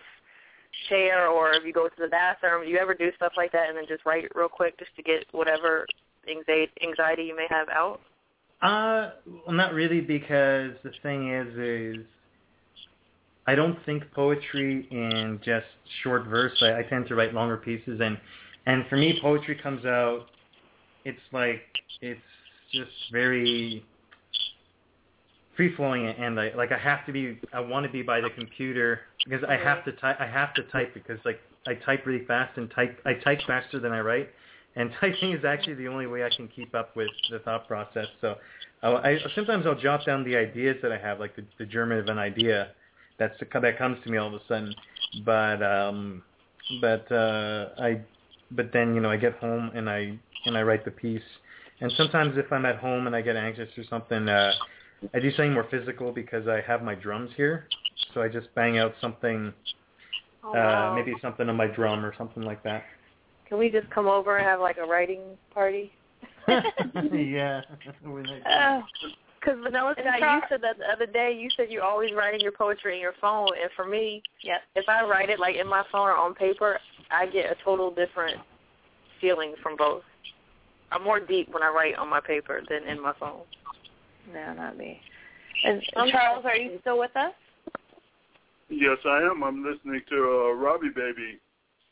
[0.87, 3.67] chair or if you go to the bathroom do you ever do stuff like that
[3.67, 5.85] and then just write real quick just to get whatever
[6.29, 7.99] anxiety anxiety you may have out
[8.61, 9.11] uh
[9.45, 12.05] well not really because the thing is is
[13.47, 15.65] I don't think poetry in just
[16.03, 16.51] short verse.
[16.61, 18.17] I, I tend to write longer pieces, and
[18.65, 20.25] and for me, poetry comes out.
[21.05, 21.61] It's like
[22.01, 22.19] it's
[22.73, 23.85] just very
[25.55, 27.39] free flowing, and I like I have to be.
[27.53, 30.17] I want to be by the computer because I have to type.
[30.19, 32.99] I have to type because like I type really fast and type.
[33.05, 34.29] I type faster than I write,
[34.77, 38.07] and typing is actually the only way I can keep up with the thought process.
[38.21, 38.35] So
[38.83, 41.91] I, I sometimes I'll jot down the ideas that I have, like the, the germ
[41.91, 42.69] of an idea
[43.17, 44.73] that's that comes to me all of a sudden.
[45.25, 46.21] But um,
[46.79, 48.01] but uh, I
[48.51, 51.21] but then you know I get home and I and I write the piece.
[51.81, 54.51] And sometimes if I'm at home and I get anxious or something, uh,
[55.13, 57.67] I do something more physical because I have my drums here.
[58.13, 59.53] So I just bang out something,
[60.43, 62.83] oh, uh, maybe something on my drum or something like that.
[63.47, 65.21] Can we just come over and have like a writing
[65.53, 65.91] party
[67.13, 67.61] yeah.
[69.39, 71.37] Because Vanilla Sky, you said that the other day.
[71.37, 74.89] You said you're always writing your poetry in your phone, and for me, yeah, if
[74.89, 76.79] I write it like in my phone or on paper,
[77.11, 78.37] I get a total different
[79.21, 80.01] feeling from both.
[80.91, 83.41] I'm more deep when I write on my paper than in my phone.
[84.33, 84.99] No, not me.
[85.63, 87.33] And I'm Charles, are you still with us?
[88.69, 89.43] Yes, I am.
[89.43, 91.39] I'm listening to uh, Robbie Baby.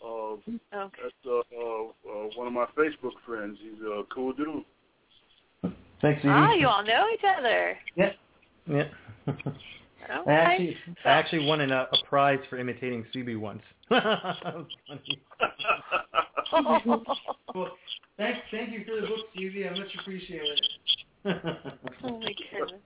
[0.03, 0.35] Uh,
[0.73, 1.01] Okay.
[1.03, 3.57] that's uh, uh, uh, one of my Facebook friends.
[3.61, 4.63] He's a cool dude.
[6.01, 6.29] Thanks, Evie.
[6.29, 7.77] Ah, you all know each other.
[7.95, 8.11] Yeah.
[8.67, 8.89] Yeah.
[9.27, 10.31] Okay.
[10.31, 13.63] I actually, I actually won an, uh, a prize for imitating CB once.
[13.89, 15.21] that was funny.
[17.55, 17.71] well,
[18.17, 19.71] thank, thank you for the book, CB.
[19.71, 20.61] I much appreciate it.
[22.03, 22.81] oh my goodness.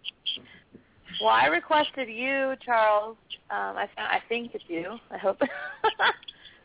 [1.20, 3.18] Well, I requested you, Charles.
[3.50, 4.98] Um, I found, I think it's you.
[5.12, 5.42] I hope.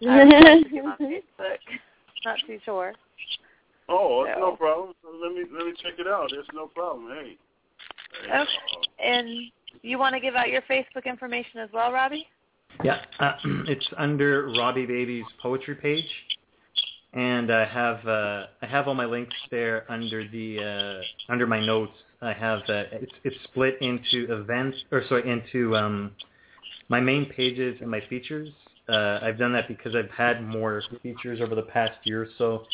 [0.08, 1.58] I requested you on Facebook.
[2.24, 2.92] Not too sure.
[3.88, 4.94] Oh, that's So- no problem.
[5.04, 6.32] Let me let me check it out.
[6.32, 7.08] It's no problem.
[7.14, 7.36] Hey.
[8.26, 8.48] Hey, Okay.
[8.98, 9.28] And
[9.82, 12.26] you want to give out your Facebook information as well, Robbie?
[12.82, 13.32] Yeah, uh,
[13.68, 16.08] it's under Robbie Baby's poetry page,
[17.12, 21.64] and I have uh, I have all my links there under the uh, under my
[21.64, 21.92] notes.
[22.22, 26.12] I have uh, it's it's split into events or sorry into um,
[26.88, 28.48] my main pages and my features.
[28.88, 32.64] Uh, I've done that because I've had more features over the past year or so.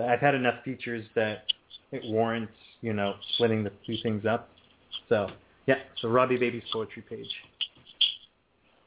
[0.00, 1.44] I've had enough features that
[1.92, 4.50] it warrants you know splitting the two things up.
[5.08, 5.28] So
[5.66, 7.30] yeah, so Robbie Baby's poetry page.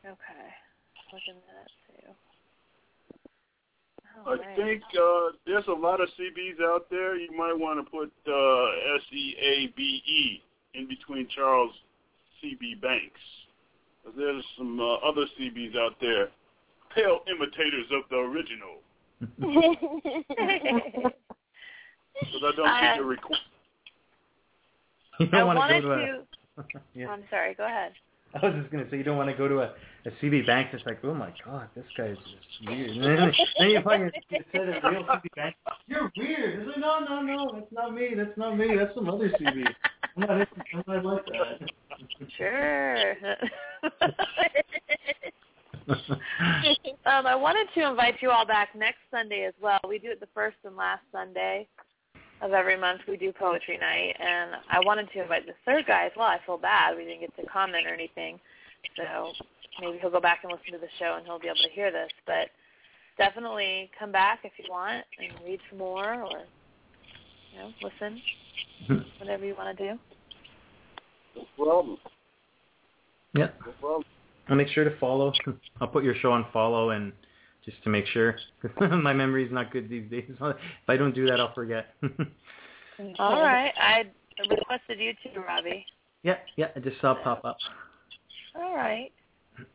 [0.05, 0.45] Okay.
[1.13, 2.11] Looking at that too.
[4.25, 4.55] I All right.
[4.55, 7.15] think uh, there's a lot of CBs out there.
[7.15, 10.41] You might want to put uh, S E A B E
[10.73, 11.71] in between Charles
[12.43, 13.19] CB Banks.
[14.17, 16.29] There's some uh, other CBs out there,
[16.95, 18.81] pale imitators of the original.
[22.17, 23.43] Because I don't uh, I- think you're requ-
[25.19, 26.23] You I don't want wanted to go to to.
[26.77, 26.81] a.
[26.95, 27.07] yeah.
[27.09, 27.53] I'm sorry.
[27.55, 27.91] Go ahead.
[28.41, 29.73] I was just gonna say you don't want to go to a,
[30.05, 32.89] a CB bank that's like, oh my god, this guy is just weird.
[32.91, 35.55] And then, then you find your you said a real CB bank.
[35.87, 36.59] You're weird.
[36.59, 38.13] It's like, no, no, no, that's not me.
[38.15, 38.75] That's not me.
[38.77, 39.65] That's some other CB.
[40.17, 41.69] I'm not, I'm not like that.
[42.37, 43.15] Sure.
[45.89, 49.79] um, I wanted to invite you all back next Sunday as well.
[49.87, 51.67] We do it the first and last Sunday
[52.41, 53.01] of every month.
[53.07, 56.27] We do poetry night, and I wanted to invite the third guy as well.
[56.27, 58.39] I feel bad we didn't get to comment or anything,
[58.97, 59.31] so
[59.79, 61.91] maybe he'll go back and listen to the show and he'll be able to hear
[61.91, 62.09] this.
[62.25, 62.49] But
[63.17, 66.41] definitely come back if you want and read some more, or
[67.53, 68.21] you know, listen,
[69.19, 69.99] whatever you want to do.
[71.35, 71.97] no problem.
[73.35, 73.49] Yeah.
[73.65, 74.03] No problem.
[74.47, 75.33] I'll make sure to follow.
[75.81, 77.11] I'll put your show on follow and
[77.63, 78.35] just to make sure.
[78.79, 80.25] My memory is not good these days.
[80.39, 81.87] If I don't do that, I'll forget.
[83.19, 84.03] All right, I
[84.49, 85.85] requested you too, Robbie.
[86.23, 86.67] yeah, yeah.
[86.75, 87.57] I just saw it pop up.
[88.55, 89.11] All right.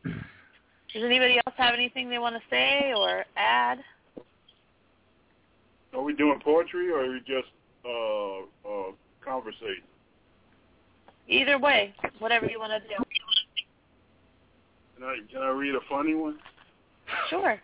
[0.03, 3.79] Does anybody else have anything they want to say or add?
[5.93, 7.51] Are we doing poetry or are we just
[7.85, 8.91] uh, uh,
[9.23, 9.83] conversating?
[11.27, 13.03] Either way, whatever you want to do.
[15.01, 16.37] Can I, can I read a funny one?
[17.31, 17.59] Sure.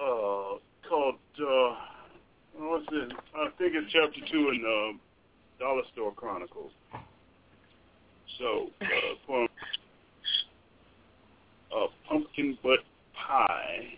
[0.00, 0.58] uh,
[0.88, 1.74] called uh,
[2.58, 3.12] what's it?
[3.36, 4.98] I think it's chapter two in uh,
[5.60, 6.72] Dollar Store Chronicles.
[8.40, 8.86] So, uh,
[9.28, 9.46] poem,
[11.70, 12.80] uh, pumpkin butt
[13.14, 13.94] pie,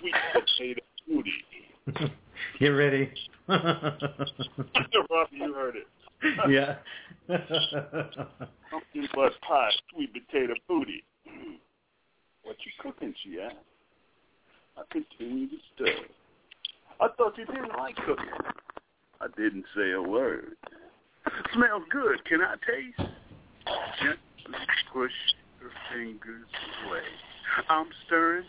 [0.00, 2.12] sweet potato booty.
[2.58, 3.12] Get ready.
[3.48, 5.86] Robbie, you heard it.
[6.48, 6.76] Yeah.
[7.28, 11.04] Pumpkin butt pie, sweet potato booty.
[12.42, 13.56] What you cooking, she asked.
[14.76, 15.94] I continued to stir.
[17.00, 18.26] I thought you didn't like cooking.
[19.20, 20.56] I didn't say a word.
[21.54, 22.24] Smells good.
[22.24, 23.10] Can I taste?
[24.02, 24.58] Gently
[24.92, 25.12] push
[25.60, 26.46] her fingers
[26.88, 27.02] away.
[27.68, 28.46] I'm stirring.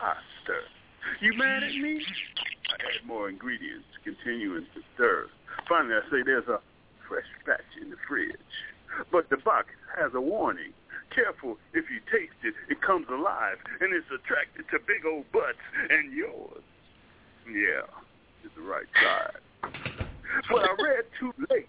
[0.00, 0.62] I stir.
[1.20, 2.02] You mad at me?
[2.70, 5.26] I add more ingredients, continuing to stir.
[5.68, 6.58] Finally, I say there's a
[7.12, 8.40] fresh batch in the fridge.
[9.12, 9.68] But the box
[10.00, 10.72] has a warning.
[11.14, 15.60] Careful, if you taste it, it comes alive, and it's attracted to big old butts,
[15.90, 16.64] and yours,
[17.44, 17.84] yeah,
[18.42, 19.44] it's the right side.
[20.48, 21.68] But I read too late.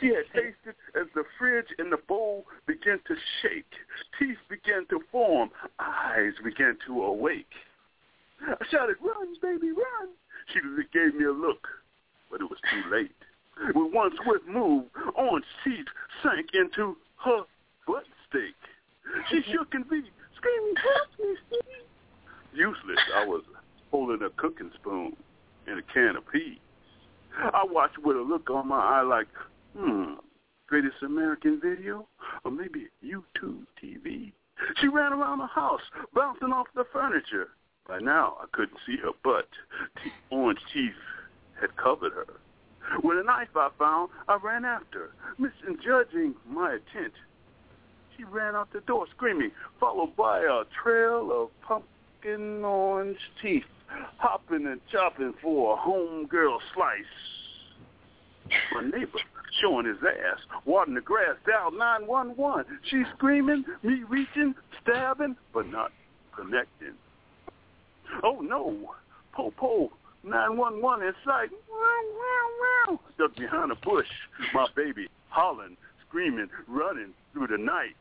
[0.00, 3.72] She had tasted as the fridge and the bowl began to shake.
[4.18, 5.50] Teeth began to form.
[5.80, 7.50] Eyes began to awake.
[8.46, 10.14] I shouted, run, baby, run.
[10.52, 10.60] She
[10.92, 11.66] gave me a look,
[12.30, 13.15] but it was too late.
[13.74, 14.84] With one swift move,
[15.14, 15.86] Orange teeth
[16.22, 17.42] sank into her
[17.86, 18.54] butt steak.
[19.30, 20.04] She shook and beat,
[20.36, 21.86] screaming, help me, Steve.
[22.52, 23.42] Useless, I was
[23.90, 25.16] holding a cooking spoon
[25.66, 26.58] and a can of peas.
[27.38, 29.28] I watched with a look on my eye like,
[29.76, 30.14] hmm,
[30.66, 32.06] greatest American video?
[32.44, 34.32] Or maybe YouTube TV?
[34.80, 35.82] She ran around the house,
[36.14, 37.48] bouncing off the furniture.
[37.86, 39.48] By now, I couldn't see her butt.
[40.02, 40.92] The orange teeth
[41.60, 42.26] had covered her.
[43.02, 47.12] With a knife I found, I ran after, misjudging my intent.
[48.16, 53.64] She ran out the door screaming, followed by a trail of pumpkin orange teeth,
[54.18, 57.04] hopping and chopping for a homegirl slice.
[58.72, 59.18] My neighbor
[59.60, 62.78] showing his ass, wadding the grass down 911.
[62.90, 65.92] She's screaming, me reaching, stabbing, but not
[66.34, 66.94] connecting.
[68.22, 68.94] Oh no,
[69.32, 69.90] Po Po,
[70.26, 71.50] 911 in sight.
[73.14, 74.08] Stuck behind a bush,
[74.52, 75.76] my baby hollering,
[76.08, 77.94] screaming, running through the night.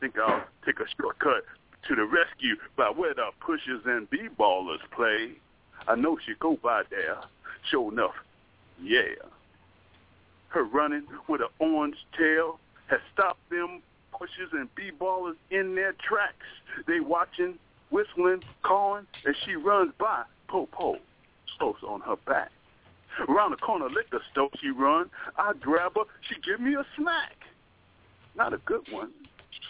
[0.00, 1.44] Think I'll take a shortcut
[1.88, 5.32] to the rescue by where the pushers and b-ballers play.
[5.88, 7.18] I know she go by there.
[7.70, 8.14] Sure enough,
[8.82, 9.14] yeah.
[10.48, 13.82] Her running with an orange tail has stopped them
[14.12, 16.46] pushers and b-ballers in their tracks.
[16.86, 17.58] They watching,
[17.90, 20.24] whistling, calling, and she runs by.
[20.48, 20.98] Po po
[21.58, 22.50] Close on her back.
[23.28, 25.10] Around the corner liquor store she run.
[25.36, 26.04] I grab her.
[26.28, 27.36] She give me a smack.
[28.34, 29.10] Not a good one,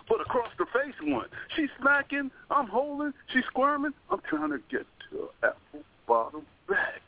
[0.08, 1.26] but across the face one.
[1.56, 2.30] She smacking.
[2.50, 3.12] I'm holding.
[3.32, 3.92] She squirming.
[4.10, 7.02] I'm trying to get to her apple bottom back.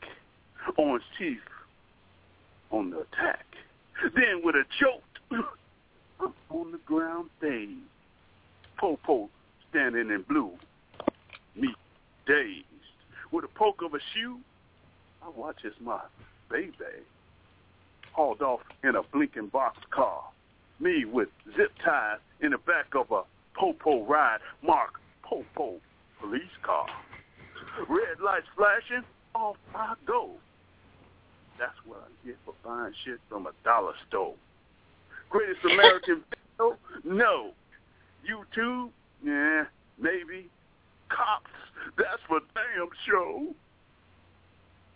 [0.77, 1.39] Orange teeth
[2.71, 3.45] on the attack.
[4.15, 5.03] Then with a choke,
[6.19, 7.79] I'm on the ground dazed.
[8.77, 9.29] Po-po
[9.69, 10.51] standing in blue.
[11.55, 11.73] Me
[12.27, 12.65] dazed.
[13.31, 14.39] With a poke of a shoe,
[15.25, 15.99] I watch as my
[16.51, 16.73] baby
[18.13, 20.23] hauled off in a blinking box car.
[20.79, 23.23] Me with zip ties in the back of a
[23.57, 25.79] Po-po ride marked Po-po
[26.19, 26.85] police car.
[27.89, 29.03] Red lights flashing,
[29.33, 30.31] off I go.
[31.57, 34.35] That's what I get for buying shit from a dollar store.
[35.29, 36.23] Greatest American
[36.59, 36.77] video?
[37.03, 37.51] No.
[38.29, 38.89] YouTube?
[39.23, 39.63] Yeah,
[39.99, 40.49] maybe.
[41.09, 41.49] Cops?
[41.97, 43.55] That's for damn show.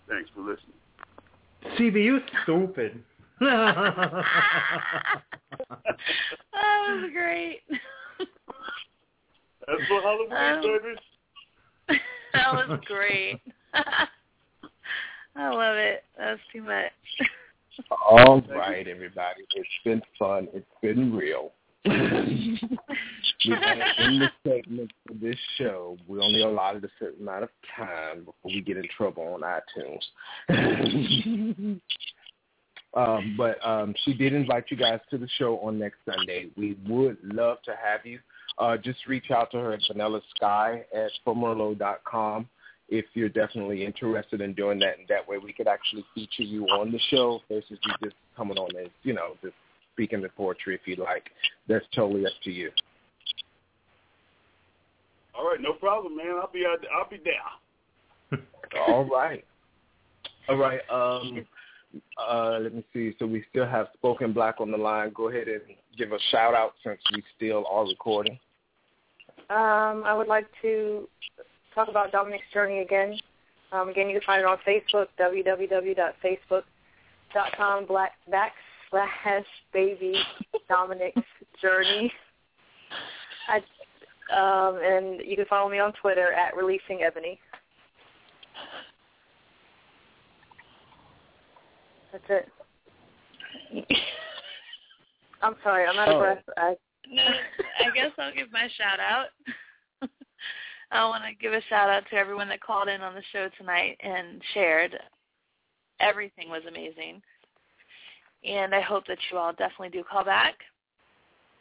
[0.10, 0.74] Thanks for listening.
[1.78, 3.04] CB, you stupid.
[3.40, 3.62] that
[6.54, 7.62] was great.
[9.68, 12.02] That's for Halloween, Um, baby.
[12.34, 13.40] that was great.
[13.74, 16.04] I love it.
[16.18, 16.92] That was too much.
[18.10, 19.42] All right, everybody.
[19.56, 20.48] It's been fun.
[20.54, 21.54] It's been real.
[21.86, 22.60] We
[23.40, 28.52] in the segment for this show, we only allotted a certain amount of time before
[28.52, 30.02] we get in trouble on iTunes.
[32.96, 36.50] um, but um, she did invite you guys to the show on next Sunday.
[36.58, 38.20] We would love to have you.
[38.58, 41.12] Uh, just reach out to her at Vanilla Sky at
[42.04, 42.50] com
[42.90, 46.66] if you're definitely interested in doing that, and that way we could actually feature you
[46.66, 49.54] on the show versus you just coming on as, you know, just
[50.00, 51.30] speaking the poetry if you like.
[51.68, 52.72] That's totally up to you.
[55.38, 56.40] All right, no problem, man.
[56.42, 57.34] I'll be out, I'll be there.
[58.88, 59.44] All right.
[60.48, 60.80] All right.
[60.90, 61.46] Um,
[62.18, 63.14] uh, let me see.
[63.20, 65.12] So we still have Spoken Black on the line.
[65.14, 65.60] Go ahead and
[65.98, 68.40] give a shout out since we still are recording.
[69.50, 71.10] Um, I would like to
[71.76, 73.20] talk about Dominic's journey again.
[73.74, 78.14] Um, again, you can find it on Facebook, www.facebook.com black
[78.90, 80.16] slash baby
[80.70, 81.22] Dominic's
[81.62, 82.12] journey.
[83.48, 83.58] I,
[84.36, 87.40] um, and you can follow me on Twitter at Releasing Ebony.
[92.12, 92.50] That's it.
[95.42, 96.20] I'm sorry, I'm out of oh.
[96.20, 96.44] breath.
[96.58, 96.76] I...
[97.10, 99.28] no, I guess I'll give my shout out.
[100.92, 103.48] I want to give a shout out to everyone that called in on the show
[103.58, 104.98] tonight and shared.
[106.00, 107.22] Everything was amazing.
[108.46, 110.56] And I hope that you all definitely do call back.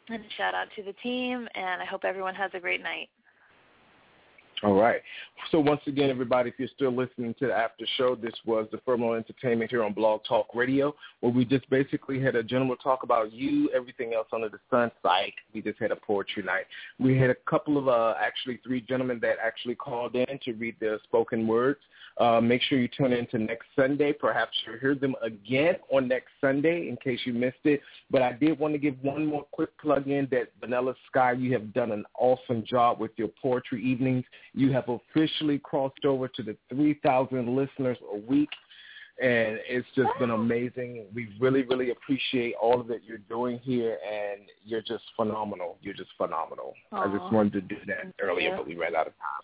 [0.09, 3.09] And shout out to the team, and I hope everyone has a great night.
[4.61, 5.01] All right.
[5.51, 8.77] So once again, everybody, if you're still listening to the after show, this was the
[8.79, 13.03] Firmo Entertainment here on Blog Talk Radio, where we just basically had a general talk
[13.03, 14.91] about you, everything else under the sun.
[15.01, 15.33] Psych.
[15.53, 16.65] We just had a poetry night.
[16.99, 20.75] We had a couple of, uh, actually three gentlemen that actually called in to read
[20.81, 21.79] their spoken words.
[22.19, 24.11] Uh, make sure you tune in to next Sunday.
[24.11, 27.81] Perhaps you'll hear them again on next Sunday in case you missed it.
[28.11, 31.53] But I did want to give one more quick plug in that Vanilla Sky, you
[31.53, 34.25] have done an awesome job with your poetry evenings.
[34.53, 38.49] You have officially crossed over to the 3,000 listeners a week,
[39.21, 41.05] and it's just been amazing.
[41.13, 45.77] We really, really appreciate all of that you're doing here, and you're just phenomenal.
[45.81, 46.73] You're just phenomenal.
[46.91, 48.55] I just wanted to do that Thank earlier, you.
[48.57, 49.43] but we ran out of time.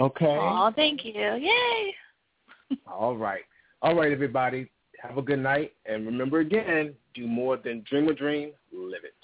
[0.00, 0.38] Okay.
[0.40, 1.12] Oh, thank you.
[1.12, 1.94] Yay.
[2.86, 3.42] All right.
[3.82, 4.70] All right, everybody.
[5.02, 5.72] Have a good night.
[5.86, 9.14] And remember again, do more than dream a dream, live it.